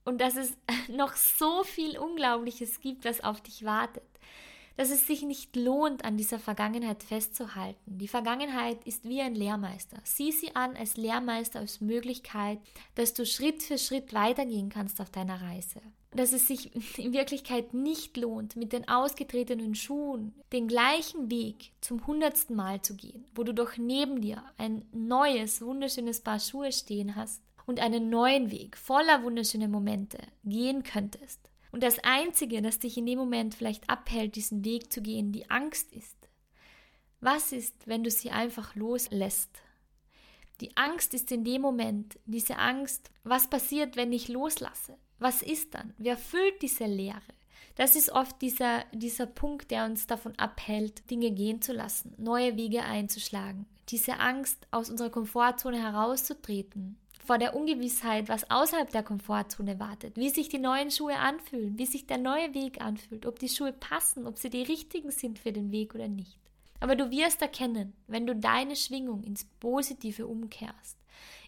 und 0.04 0.20
dass 0.20 0.36
es 0.36 0.56
noch 0.88 1.14
so 1.14 1.64
viel 1.64 1.98
Unglaubliches 1.98 2.80
gibt, 2.80 3.04
was 3.04 3.22
auf 3.22 3.42
dich 3.42 3.64
wartet. 3.64 4.04
Dass 4.78 4.90
es 4.90 5.06
sich 5.06 5.22
nicht 5.22 5.56
lohnt, 5.56 6.04
an 6.04 6.18
dieser 6.18 6.38
Vergangenheit 6.38 7.02
festzuhalten. 7.02 7.98
Die 7.98 8.08
Vergangenheit 8.08 8.84
ist 8.84 9.04
wie 9.04 9.22
ein 9.22 9.34
Lehrmeister. 9.34 9.96
Sieh 10.04 10.32
sie 10.32 10.54
an 10.54 10.76
als 10.76 10.98
Lehrmeister, 10.98 11.60
als 11.60 11.80
Möglichkeit, 11.80 12.58
dass 12.94 13.14
du 13.14 13.24
Schritt 13.24 13.62
für 13.62 13.78
Schritt 13.78 14.12
weitergehen 14.12 14.68
kannst 14.68 15.00
auf 15.00 15.08
deiner 15.10 15.40
Reise 15.40 15.80
dass 16.16 16.32
es 16.32 16.46
sich 16.46 16.74
in 16.98 17.12
Wirklichkeit 17.12 17.74
nicht 17.74 18.16
lohnt, 18.16 18.56
mit 18.56 18.72
den 18.72 18.88
ausgetretenen 18.88 19.74
Schuhen 19.74 20.34
den 20.52 20.68
gleichen 20.68 21.30
Weg 21.30 21.72
zum 21.80 22.06
hundertsten 22.06 22.56
Mal 22.56 22.82
zu 22.82 22.96
gehen, 22.96 23.24
wo 23.34 23.42
du 23.42 23.52
doch 23.52 23.76
neben 23.76 24.20
dir 24.20 24.42
ein 24.58 24.84
neues, 24.92 25.62
wunderschönes 25.62 26.20
Paar 26.20 26.40
Schuhe 26.40 26.72
stehen 26.72 27.16
hast 27.16 27.42
und 27.66 27.80
einen 27.80 28.10
neuen 28.10 28.50
Weg 28.50 28.76
voller 28.76 29.22
wunderschöner 29.22 29.68
Momente 29.68 30.18
gehen 30.44 30.82
könntest. 30.82 31.40
Und 31.72 31.82
das 31.82 31.98
Einzige, 31.98 32.62
das 32.62 32.78
dich 32.78 32.96
in 32.96 33.06
dem 33.06 33.18
Moment 33.18 33.54
vielleicht 33.54 33.90
abhält, 33.90 34.36
diesen 34.36 34.64
Weg 34.64 34.92
zu 34.92 35.02
gehen, 35.02 35.32
die 35.32 35.50
Angst 35.50 35.92
ist. 35.92 36.16
Was 37.20 37.52
ist, 37.52 37.86
wenn 37.86 38.04
du 38.04 38.10
sie 38.10 38.30
einfach 38.30 38.74
loslässt? 38.76 39.50
Die 40.60 40.76
Angst 40.76 41.12
ist 41.12 41.30
in 41.32 41.44
dem 41.44 41.60
Moment 41.60 42.18
diese 42.24 42.56
Angst, 42.56 43.10
was 43.24 43.50
passiert, 43.50 43.96
wenn 43.96 44.12
ich 44.12 44.28
loslasse? 44.28 44.96
Was 45.18 45.42
ist 45.42 45.74
dann? 45.74 45.94
Wer 45.98 46.16
füllt 46.16 46.62
diese 46.62 46.84
Leere? 46.84 47.20
Das 47.76 47.94
ist 47.94 48.10
oft 48.10 48.40
dieser, 48.40 48.84
dieser 48.92 49.26
Punkt, 49.26 49.70
der 49.70 49.84
uns 49.84 50.06
davon 50.06 50.34
abhält, 50.38 51.10
Dinge 51.10 51.30
gehen 51.30 51.60
zu 51.60 51.72
lassen, 51.72 52.14
neue 52.16 52.56
Wege 52.56 52.82
einzuschlagen. 52.82 53.66
Diese 53.88 54.18
Angst, 54.18 54.66
aus 54.70 54.90
unserer 54.90 55.10
Komfortzone 55.10 55.80
herauszutreten, 55.82 56.96
vor 57.26 57.38
der 57.38 57.54
Ungewissheit, 57.54 58.28
was 58.28 58.50
außerhalb 58.50 58.90
der 58.90 59.02
Komfortzone 59.02 59.78
wartet, 59.78 60.16
wie 60.16 60.30
sich 60.30 60.48
die 60.48 60.58
neuen 60.58 60.90
Schuhe 60.90 61.16
anfühlen, 61.16 61.76
wie 61.76 61.86
sich 61.86 62.06
der 62.06 62.18
neue 62.18 62.54
Weg 62.54 62.80
anfühlt, 62.80 63.26
ob 63.26 63.38
die 63.38 63.48
Schuhe 63.48 63.72
passen, 63.72 64.26
ob 64.26 64.38
sie 64.38 64.48
die 64.48 64.62
richtigen 64.62 65.10
sind 65.10 65.38
für 65.38 65.52
den 65.52 65.70
Weg 65.72 65.94
oder 65.94 66.08
nicht. 66.08 66.38
Aber 66.80 66.94
du 66.94 67.10
wirst 67.10 67.42
erkennen, 67.42 67.94
wenn 68.06 68.26
du 68.26 68.34
deine 68.34 68.76
Schwingung 68.76 69.22
ins 69.22 69.44
Positive 69.44 70.26
umkehrst, 70.26 70.96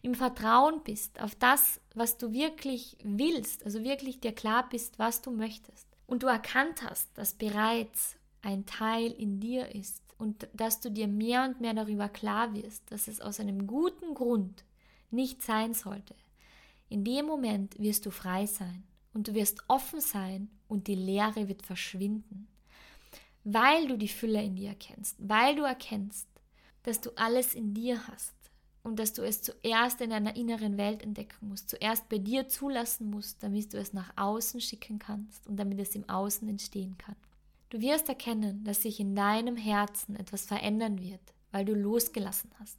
im 0.02 0.14
Vertrauen 0.14 0.82
bist 0.84 1.20
auf 1.20 1.34
das, 1.34 1.80
was 1.94 2.18
du 2.18 2.32
wirklich 2.32 2.96
willst, 3.02 3.64
also 3.64 3.82
wirklich 3.84 4.20
dir 4.20 4.32
klar 4.32 4.68
bist, 4.68 4.98
was 4.98 5.22
du 5.22 5.30
möchtest, 5.30 5.86
und 6.06 6.22
du 6.22 6.26
erkannt 6.26 6.82
hast, 6.82 7.08
dass 7.18 7.34
bereits 7.34 8.16
ein 8.42 8.66
Teil 8.66 9.10
in 9.12 9.40
dir 9.40 9.74
ist 9.74 10.02
und 10.16 10.48
dass 10.52 10.80
du 10.80 10.90
dir 10.90 11.06
mehr 11.06 11.44
und 11.44 11.60
mehr 11.60 11.74
darüber 11.74 12.08
klar 12.08 12.54
wirst, 12.54 12.90
dass 12.90 13.08
es 13.08 13.20
aus 13.20 13.40
einem 13.40 13.66
guten 13.66 14.14
Grund 14.14 14.64
nicht 15.10 15.42
sein 15.42 15.74
sollte. 15.74 16.14
In 16.88 17.04
dem 17.04 17.26
Moment 17.26 17.78
wirst 17.78 18.06
du 18.06 18.10
frei 18.10 18.46
sein 18.46 18.84
und 19.12 19.28
du 19.28 19.34
wirst 19.34 19.62
offen 19.68 20.00
sein 20.00 20.50
und 20.66 20.86
die 20.86 20.94
Leere 20.94 21.48
wird 21.48 21.62
verschwinden, 21.62 22.48
weil 23.44 23.86
du 23.86 23.98
die 23.98 24.08
Fülle 24.08 24.42
in 24.42 24.56
dir 24.56 24.70
erkennst, 24.70 25.16
weil 25.18 25.56
du 25.56 25.62
erkennst, 25.62 26.26
dass 26.84 27.00
du 27.00 27.10
alles 27.16 27.54
in 27.54 27.74
dir 27.74 28.06
hast 28.08 28.32
und 28.82 28.98
dass 28.98 29.12
du 29.12 29.22
es 29.22 29.42
zuerst 29.42 30.00
in 30.00 30.10
deiner 30.10 30.36
inneren 30.36 30.78
Welt 30.78 31.02
entdecken 31.02 31.48
musst, 31.48 31.68
zuerst 31.68 32.08
bei 32.08 32.18
dir 32.18 32.48
zulassen 32.48 33.10
musst, 33.10 33.42
damit 33.42 33.72
du 33.72 33.78
es 33.78 33.92
nach 33.92 34.12
außen 34.16 34.60
schicken 34.60 34.98
kannst 34.98 35.46
und 35.46 35.56
damit 35.56 35.78
es 35.78 35.94
im 35.94 36.08
Außen 36.08 36.48
entstehen 36.48 36.96
kann. 36.98 37.16
Du 37.70 37.80
wirst 37.80 38.08
erkennen, 38.08 38.64
dass 38.64 38.82
sich 38.82 38.98
in 38.98 39.14
deinem 39.14 39.56
Herzen 39.56 40.16
etwas 40.16 40.46
verändern 40.46 41.02
wird, 41.02 41.20
weil 41.50 41.64
du 41.64 41.74
losgelassen 41.74 42.50
hast. 42.58 42.78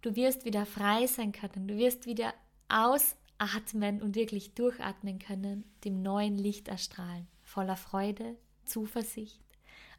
Du 0.00 0.16
wirst 0.16 0.44
wieder 0.44 0.66
frei 0.66 1.06
sein 1.06 1.30
können, 1.30 1.68
du 1.68 1.76
wirst 1.76 2.06
wieder 2.06 2.34
ausatmen 2.68 4.02
und 4.02 4.16
wirklich 4.16 4.54
durchatmen 4.54 5.20
können, 5.20 5.64
dem 5.84 6.02
neuen 6.02 6.36
Licht 6.36 6.66
erstrahlen, 6.66 7.28
voller 7.42 7.76
Freude, 7.76 8.36
Zuversicht 8.64 9.40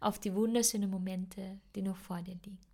auf 0.01 0.19
die 0.19 0.33
wunderschönen 0.35 0.89
Momente, 0.89 1.59
die 1.75 1.81
noch 1.81 1.97
vor 1.97 2.21
dir 2.21 2.35
liegen. 2.43 2.72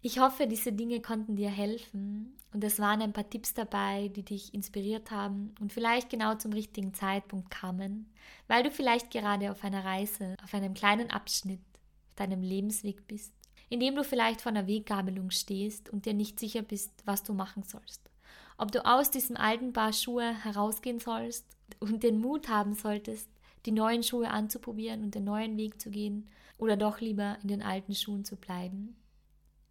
Ich 0.00 0.20
hoffe, 0.20 0.46
diese 0.46 0.72
Dinge 0.72 1.00
konnten 1.00 1.34
dir 1.34 1.50
helfen 1.50 2.36
und 2.52 2.62
es 2.62 2.78
waren 2.78 3.02
ein 3.02 3.12
paar 3.12 3.28
Tipps 3.28 3.52
dabei, 3.52 4.06
die 4.14 4.22
dich 4.22 4.54
inspiriert 4.54 5.10
haben 5.10 5.54
und 5.60 5.72
vielleicht 5.72 6.08
genau 6.08 6.36
zum 6.36 6.52
richtigen 6.52 6.94
Zeitpunkt 6.94 7.50
kamen, 7.50 8.08
weil 8.46 8.62
du 8.62 8.70
vielleicht 8.70 9.10
gerade 9.10 9.50
auf 9.50 9.64
einer 9.64 9.84
Reise, 9.84 10.36
auf 10.42 10.54
einem 10.54 10.72
kleinen 10.72 11.10
Abschnitt 11.10 11.60
auf 12.08 12.14
deinem 12.14 12.42
Lebensweg 12.42 13.08
bist, 13.08 13.32
in 13.70 13.80
dem 13.80 13.96
du 13.96 14.04
vielleicht 14.04 14.40
vor 14.40 14.50
einer 14.50 14.68
Weggabelung 14.68 15.32
stehst 15.32 15.90
und 15.90 16.06
dir 16.06 16.14
nicht 16.14 16.38
sicher 16.38 16.62
bist, 16.62 16.92
was 17.04 17.24
du 17.24 17.32
machen 17.32 17.64
sollst. 17.64 18.08
Ob 18.56 18.70
du 18.70 18.86
aus 18.86 19.10
diesem 19.10 19.36
alten 19.36 19.72
Paar 19.72 19.92
Schuhe 19.92 20.32
herausgehen 20.44 21.00
sollst 21.00 21.44
und 21.80 22.04
den 22.04 22.20
Mut 22.20 22.48
haben 22.48 22.74
solltest, 22.74 23.28
die 23.66 23.72
neuen 23.72 24.04
Schuhe 24.04 24.30
anzuprobieren 24.30 25.02
und 25.02 25.16
den 25.16 25.24
neuen 25.24 25.56
Weg 25.56 25.80
zu 25.80 25.90
gehen 25.90 26.28
oder 26.56 26.76
doch 26.76 27.00
lieber 27.00 27.36
in 27.42 27.48
den 27.48 27.62
alten 27.62 27.96
Schuhen 27.96 28.24
zu 28.24 28.36
bleiben. 28.36 28.96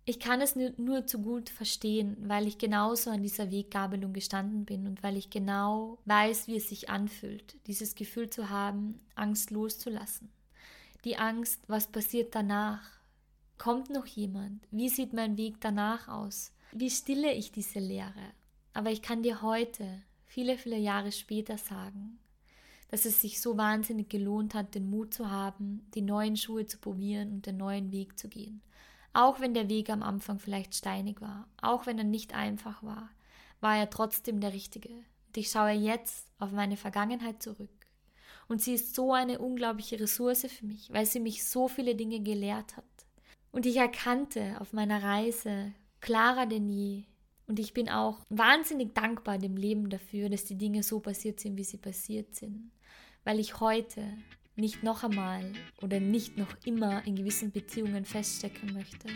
Ich 0.10 0.22
kann 0.22 0.39
es 0.39 0.56
nur, 0.56 1.06
zu 1.06 1.20
gut 1.20 1.50
verstehen, 1.50 2.15
weil 2.22 2.48
ich 2.48 2.58
genauso 2.58 3.10
an 3.10 3.24
dieser 3.24 3.52
Weggabelung 3.52 4.13
gestanden 4.13 4.63
bin 4.63 4.88
und 4.88 5.04
weil 5.04 5.17
ich 5.17 5.30
genau 5.30 5.98
weiß, 6.06 6.48
wie 6.48 6.56
es 6.56 6.70
sich 6.70 6.89
anfühlt, 6.89 7.58
dieses 7.67 7.93
Gefühl 7.93 8.30
zu 8.30 8.50
haben, 8.50 9.02
Angst 9.15 9.52
loszulassen. 9.52 10.30
Die 11.04 11.17
Angst, 11.17 11.60
was 11.67 11.88
passiert 11.88 12.36
danach? 12.36 12.89
Kommt 13.58 13.89
noch 13.89 14.06
jemand? 14.06 14.65
Wie 14.72 14.88
sieht 14.88 15.12
mein 15.12 15.36
Weg 15.36 15.60
danach 15.60 16.08
aus? 16.08 16.54
Wie 16.72 16.89
stille 16.89 17.34
ich 17.34 17.52
diese 17.52 17.80
Leere? 17.80 18.32
Aber 18.74 18.91
ich 18.91 19.02
kann 19.02 19.24
dir 19.24 19.41
heute, 19.41 20.04
viele, 20.26 20.58
viele 20.58 20.78
Jahre 20.78 21.12
später 21.12 21.58
sagen, 21.58 22.17
dass 22.91 23.04
es 23.04 23.20
sich 23.20 23.41
so 23.41 23.58
wahnsinnig 23.58 24.08
gelohnt 24.08 24.54
hat, 24.54 24.74
den 24.74 24.89
Mut 24.89 25.13
zu 25.13 25.30
haben, 25.30 25.86
die 25.96 26.02
neuen 26.02 26.38
Schuhe 26.38 26.65
zu 26.65 26.78
probieren 26.78 27.30
und 27.34 27.46
den 27.46 27.58
neuen 27.58 27.91
Weg 27.91 28.17
zu 28.17 28.30
gehen. 28.30 28.62
Auch 29.17 29.39
wenn 29.39 29.56
der 29.56 29.67
Weg 29.67 29.89
am 29.89 30.03
Anfang 30.03 30.38
vielleicht 30.38 30.75
steinig 30.75 31.21
war, 31.21 31.47
auch 31.60 31.88
wenn 31.88 31.97
er 31.97 32.03
nicht 32.03 32.36
einfach 32.36 32.84
war, 32.84 33.10
war 33.62 33.75
er 33.75 33.89
trotzdem 33.89 34.41
der 34.41 34.53
richtige. 34.53 34.89
Und 34.89 35.38
ich 35.38 35.49
schaue 35.49 35.71
jetzt 35.71 36.27
auf 36.38 36.51
meine 36.51 36.77
Vergangenheit 36.77 37.41
zurück. 37.41 37.88
Und 38.47 38.62
sie 38.62 38.75
ist 38.75 38.93
so 38.93 39.13
eine 39.13 39.39
unglaubliche 39.39 39.99
Ressource 39.99 40.45
für 40.45 40.65
mich, 40.67 40.93
weil 40.93 41.08
sie 41.08 41.19
mich 41.19 41.43
so 41.45 41.67
viele 41.67 41.95
Dinge 41.95 42.19
gelehrt 42.19 42.77
hat. 42.77 42.86
Und 43.51 43.65
ich 43.65 43.77
erkannte 43.77 44.62
auf 44.62 44.71
meiner 44.71 45.01
Reise 45.01 45.73
klarer 45.99 46.45
denn 46.45 46.69
je. 46.69 47.06
Und 47.47 47.58
ich 47.58 47.73
bin 47.73 47.89
auch 47.89 48.19
wahnsinnig 48.30 48.93
dankbar 48.93 49.39
dem 49.39 49.58
Leben 49.58 49.89
dafür, 49.89 50.30
dass 50.30 50.45
die 50.45 50.60
Dinge 50.60 50.84
so 50.84 50.99
passiert 50.99 51.39
sind, 51.39 51.58
wie 51.58 51.63
sie 51.63 51.77
passiert 51.77 52.36
sind. 52.36 52.69
Weil 53.23 53.39
ich 53.39 53.60
heute 53.62 54.03
nicht 54.58 54.84
noch 54.84 55.04
einmal 55.04 55.52
oder 55.82 56.00
nicht 56.00 56.38
noch 56.38 56.54
immer 56.65 57.06
in 57.06 57.15
gewissen 57.15 57.52
Beziehungen 57.52 58.06
feststecken 58.06 58.74
möchte 58.74 59.08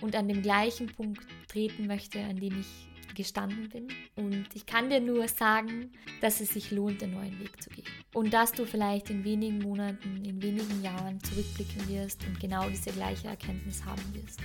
und 0.00 0.16
an 0.16 0.28
dem 0.28 0.42
gleichen 0.42 0.86
Punkt 0.86 1.26
treten 1.48 1.86
möchte, 1.86 2.20
an 2.20 2.36
dem 2.36 2.60
ich 2.60 2.88
gestanden 3.14 3.68
bin. 3.68 3.88
Und 4.14 4.46
ich 4.54 4.64
kann 4.64 4.88
dir 4.88 5.00
nur 5.00 5.28
sagen, 5.28 5.92
dass 6.20 6.40
es 6.40 6.50
sich 6.50 6.70
lohnt, 6.70 7.02
den 7.02 7.12
neuen 7.12 7.38
Weg 7.40 7.62
zu 7.62 7.68
gehen. 7.68 7.84
Und 8.14 8.32
dass 8.32 8.52
du 8.52 8.64
vielleicht 8.64 9.10
in 9.10 9.24
wenigen 9.24 9.58
Monaten, 9.58 10.24
in 10.24 10.40
wenigen 10.40 10.82
Jahren 10.82 11.22
zurückblicken 11.22 11.88
wirst 11.88 12.24
und 12.26 12.40
genau 12.40 12.68
diese 12.70 12.90
gleiche 12.90 13.28
Erkenntnis 13.28 13.84
haben 13.84 14.02
wirst 14.14 14.40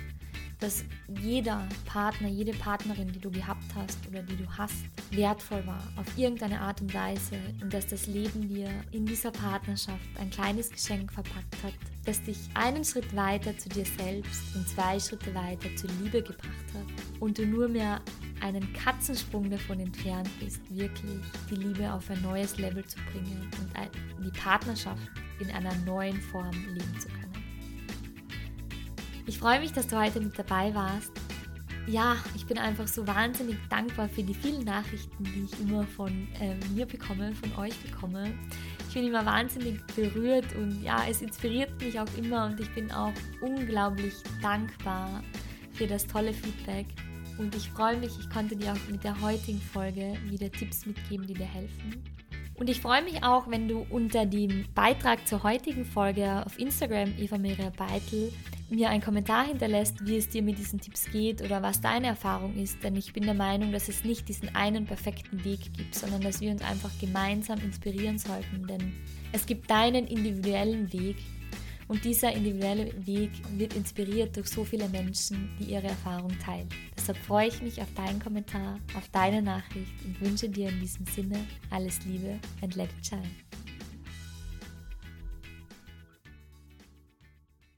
dass 0.60 0.84
jeder 1.22 1.68
Partner, 1.86 2.28
jede 2.28 2.54
Partnerin, 2.54 3.12
die 3.12 3.20
du 3.20 3.30
gehabt 3.30 3.64
hast 3.76 4.00
oder 4.08 4.24
die 4.24 4.36
du 4.36 4.46
hast, 4.58 4.86
wertvoll 5.12 5.66
war 5.66 5.84
auf 5.96 6.06
irgendeine 6.18 6.60
Art 6.60 6.82
und 6.82 6.94
Weise 6.94 7.38
und 7.62 7.74
dass 7.74 7.88
das 7.88 8.08
Leben 8.08 8.48
dir 8.48 8.70
in 8.92 9.06
dieser 9.06 9.32
Partnerschaft 9.32 10.06
ein 10.20 10.30
kleines 10.30 10.70
Geschenk 10.70 11.12
verpackt 11.12 11.64
hat, 11.64 11.74
das 12.06 12.22
dich 12.24 12.38
einen 12.56 12.84
Schritt 12.84 13.16
weiter 13.16 13.58
zu 13.58 13.70
dir 13.70 13.86
selbst 13.86 14.56
und 14.56 14.68
zwei 14.68 15.00
Schritte 15.00 15.34
weiter 15.36 15.74
zur 15.76 15.90
Liebe 16.02 16.22
gebracht 16.22 16.74
hat 16.74 16.86
und 17.20 17.38
du 17.38 17.46
nur 17.46 17.68
mehr 17.68 18.02
einen 18.42 18.72
Katzensprung 18.74 19.50
davon 19.50 19.80
entfernt 19.80 20.30
bist, 20.40 20.62
wirklich 20.70 21.22
die 21.50 21.56
Liebe 21.56 21.92
auf 21.92 22.10
ein 22.10 22.22
neues 22.22 22.58
Level 22.58 22.86
zu 22.86 22.98
bringen 23.12 23.50
und 23.60 24.26
die 24.26 24.40
Partnerschaft 24.40 25.02
in 25.40 25.52
einer 25.52 25.76
neuen 25.86 26.20
Form 26.22 26.52
leben 26.74 27.00
zu 27.00 27.08
können. 27.10 27.27
Ich 29.28 29.40
freue 29.40 29.60
mich, 29.60 29.74
dass 29.74 29.88
du 29.88 30.00
heute 30.00 30.22
mit 30.22 30.40
dabei 30.40 30.74
warst. 30.74 31.12
Ja, 31.86 32.16
ich 32.34 32.46
bin 32.46 32.58
einfach 32.58 32.88
so 32.88 33.06
wahnsinnig 33.06 33.58
dankbar 33.70 34.08
für 34.08 34.24
die 34.24 34.34
vielen 34.34 34.64
Nachrichten, 34.64 35.22
die 35.22 35.44
ich 35.44 35.60
immer 35.60 35.84
von 35.84 36.30
äh, 36.40 36.56
mir 36.74 36.86
bekomme, 36.86 37.34
von 37.34 37.54
euch 37.58 37.78
bekomme. 37.80 38.34
Ich 38.88 38.94
bin 38.94 39.06
immer 39.06 39.26
wahnsinnig 39.26 39.86
berührt 39.96 40.46
und 40.56 40.82
ja, 40.82 41.04
es 41.10 41.22
inspiriert 41.22 41.78
mich 41.82 42.00
auch 42.00 42.08
immer 42.18 42.46
und 42.46 42.60
ich 42.62 42.74
bin 42.74 42.90
auch 42.90 43.12
unglaublich 43.42 44.14
dankbar 44.42 45.22
für 45.74 45.88
das 45.88 46.08
tolle 46.08 46.32
Feedback. 46.32 46.86
Und 47.38 47.54
ich 47.54 47.70
freue 47.70 47.98
mich, 47.98 48.18
ich 48.18 48.30
konnte 48.30 48.56
dir 48.56 48.72
auch 48.72 48.90
mit 48.90 49.04
der 49.04 49.20
heutigen 49.20 49.62
Folge 49.62 50.14
wieder 50.30 50.50
Tipps 50.50 50.86
mitgeben, 50.86 51.28
die 51.28 51.34
dir 51.34 51.46
helfen. 51.46 52.02
Und 52.56 52.70
ich 52.70 52.80
freue 52.80 53.04
mich 53.04 53.24
auch, 53.24 53.50
wenn 53.50 53.68
du 53.68 53.86
unter 53.90 54.26
dem 54.26 54.66
Beitrag 54.74 55.28
zur 55.28 55.44
heutigen 55.44 55.84
Folge 55.86 56.46
auf 56.46 56.58
Instagram 56.58 57.14
Eva 57.20 57.38
Maria 57.38 57.72
Beitel 57.78 58.32
mir 58.70 58.90
einen 58.90 59.02
Kommentar 59.02 59.46
hinterlässt, 59.46 60.06
wie 60.06 60.18
es 60.18 60.30
dir 60.30 60.42
mit 60.42 60.58
diesen 60.58 60.80
Tipps 60.80 61.06
geht 61.12 61.42
oder 61.42 61.62
was 61.62 61.82
deine 61.82 62.08
Erfahrung 62.08 62.56
ist, 62.56 62.84
denn 62.84 62.96
ich 62.96 63.14
bin 63.14 63.24
der 63.24 63.34
Meinung, 63.34 63.72
dass 63.72 63.88
es 63.88 64.04
nicht 64.04 64.28
diesen 64.28 64.56
einen 64.56 64.86
perfekten 64.86 65.44
Weg 65.46 65.74
gibt, 65.74 65.96
sondern 65.96 66.22
dass 66.22 66.42
wir 66.42 66.52
uns 66.52 66.62
einfach 66.62 66.92
gemeinsam 67.00 67.60
inspirieren 67.60 68.18
sollten, 68.18 68.68
denn 68.68 68.94
es 69.32 69.46
gibt 69.46 69.70
deinen 69.70 70.06
individuellen 70.08 70.92
Weg 70.92 71.18
und 71.88 72.04
dieser 72.04 72.34
individuelle 72.34 72.92
Weg 73.06 73.32
wird 73.58 73.74
inspiriert 73.74 74.36
durch 74.36 74.50
so 74.50 74.66
viele 74.66 74.90
Menschen, 74.90 75.50
die 75.60 75.72
ihre 75.72 75.88
Erfahrung 75.88 76.38
teilen. 76.40 76.68
Deshalb 76.98 77.18
freue 77.20 77.48
ich 77.48 77.62
mich 77.62 77.82
auf 77.82 77.94
deinen 77.94 78.20
Kommentar, 78.20 78.80
auf 78.96 79.08
deine 79.10 79.42
Nachricht 79.42 79.94
und 80.04 80.20
wünsche 80.20 80.50
dir 80.50 80.70
in 80.70 80.80
diesem 80.82 81.06
Sinne 81.06 81.40
alles 81.70 82.04
Liebe 82.06 82.40
and 82.62 82.76
let 82.76 82.90
it 83.00 83.08
shine. 83.08 83.67